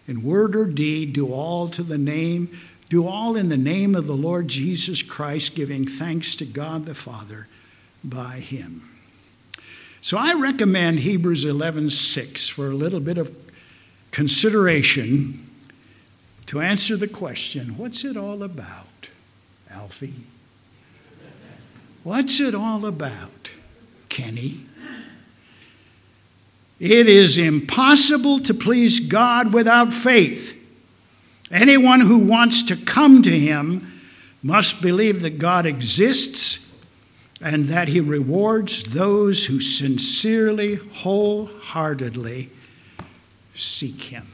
in 0.06 0.22
word 0.22 0.56
or 0.56 0.64
deed, 0.64 1.12
do 1.12 1.26
all 1.30 1.68
to 1.68 1.82
the 1.82 1.98
name, 1.98 2.48
do 2.88 3.06
all 3.06 3.36
in 3.36 3.50
the 3.50 3.58
name 3.58 3.94
of 3.94 4.06
the 4.06 4.16
Lord 4.16 4.48
Jesus 4.48 5.02
Christ, 5.02 5.54
giving 5.54 5.86
thanks 5.86 6.34
to 6.36 6.46
God 6.46 6.86
the 6.86 6.94
Father 6.94 7.46
by 8.02 8.40
him. 8.40 8.88
So 10.00 10.16
I 10.16 10.32
recommend 10.32 11.00
Hebrews 11.00 11.44
11:6 11.44 12.48
for 12.48 12.70
a 12.70 12.74
little 12.74 13.00
bit 13.00 13.18
of 13.18 13.30
consideration 14.12 15.46
to 16.46 16.62
answer 16.62 16.96
the 16.96 17.06
question 17.06 17.76
what's 17.76 18.02
it 18.02 18.16
all 18.16 18.42
about, 18.42 18.88
Alfie? 19.70 20.14
What's 22.04 22.40
it 22.40 22.54
all 22.54 22.86
about, 22.86 23.50
Kenny? 24.08 24.60
It 26.80 27.08
is 27.08 27.38
impossible 27.38 28.40
to 28.40 28.54
please 28.54 29.00
God 29.00 29.52
without 29.52 29.92
faith. 29.92 30.54
Anyone 31.50 32.02
who 32.02 32.18
wants 32.18 32.62
to 32.64 32.76
come 32.76 33.22
to 33.22 33.38
Him 33.38 34.00
must 34.42 34.80
believe 34.80 35.22
that 35.22 35.38
God 35.38 35.66
exists 35.66 36.72
and 37.40 37.64
that 37.64 37.88
He 37.88 38.00
rewards 38.00 38.84
those 38.84 39.46
who 39.46 39.60
sincerely, 39.60 40.76
wholeheartedly 40.76 42.50
seek 43.54 44.04
Him. 44.04 44.28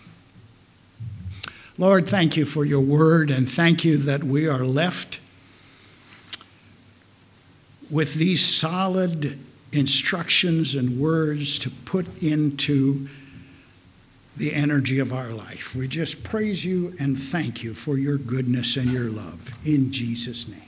Lord, 1.78 2.06
thank 2.06 2.36
you 2.36 2.44
for 2.44 2.64
your 2.64 2.80
word, 2.80 3.30
and 3.30 3.48
thank 3.48 3.84
you 3.84 3.96
that 3.96 4.22
we 4.22 4.46
are 4.46 4.64
left 4.64 5.18
with 7.94 8.14
these 8.14 8.44
solid 8.44 9.38
instructions 9.70 10.74
and 10.74 10.98
words 10.98 11.60
to 11.60 11.70
put 11.70 12.20
into 12.20 13.06
the 14.36 14.52
energy 14.52 14.98
of 14.98 15.12
our 15.12 15.28
life. 15.28 15.76
We 15.76 15.86
just 15.86 16.24
praise 16.24 16.64
you 16.64 16.96
and 16.98 17.16
thank 17.16 17.62
you 17.62 17.72
for 17.72 17.96
your 17.96 18.18
goodness 18.18 18.76
and 18.76 18.90
your 18.90 19.10
love. 19.10 19.56
In 19.64 19.92
Jesus' 19.92 20.48
name, 20.48 20.60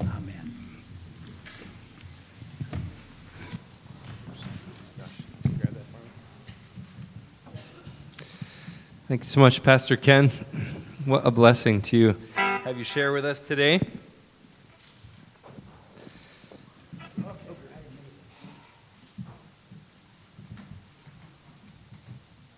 amen. 0.00 0.54
Thanks 9.08 9.28
so 9.28 9.40
much, 9.40 9.62
Pastor 9.62 9.98
Ken. 9.98 10.30
What 11.04 11.26
a 11.26 11.30
blessing 11.30 11.82
to 11.82 12.16
have 12.32 12.78
you 12.78 12.84
share 12.84 13.12
with 13.12 13.26
us 13.26 13.42
today. 13.42 13.78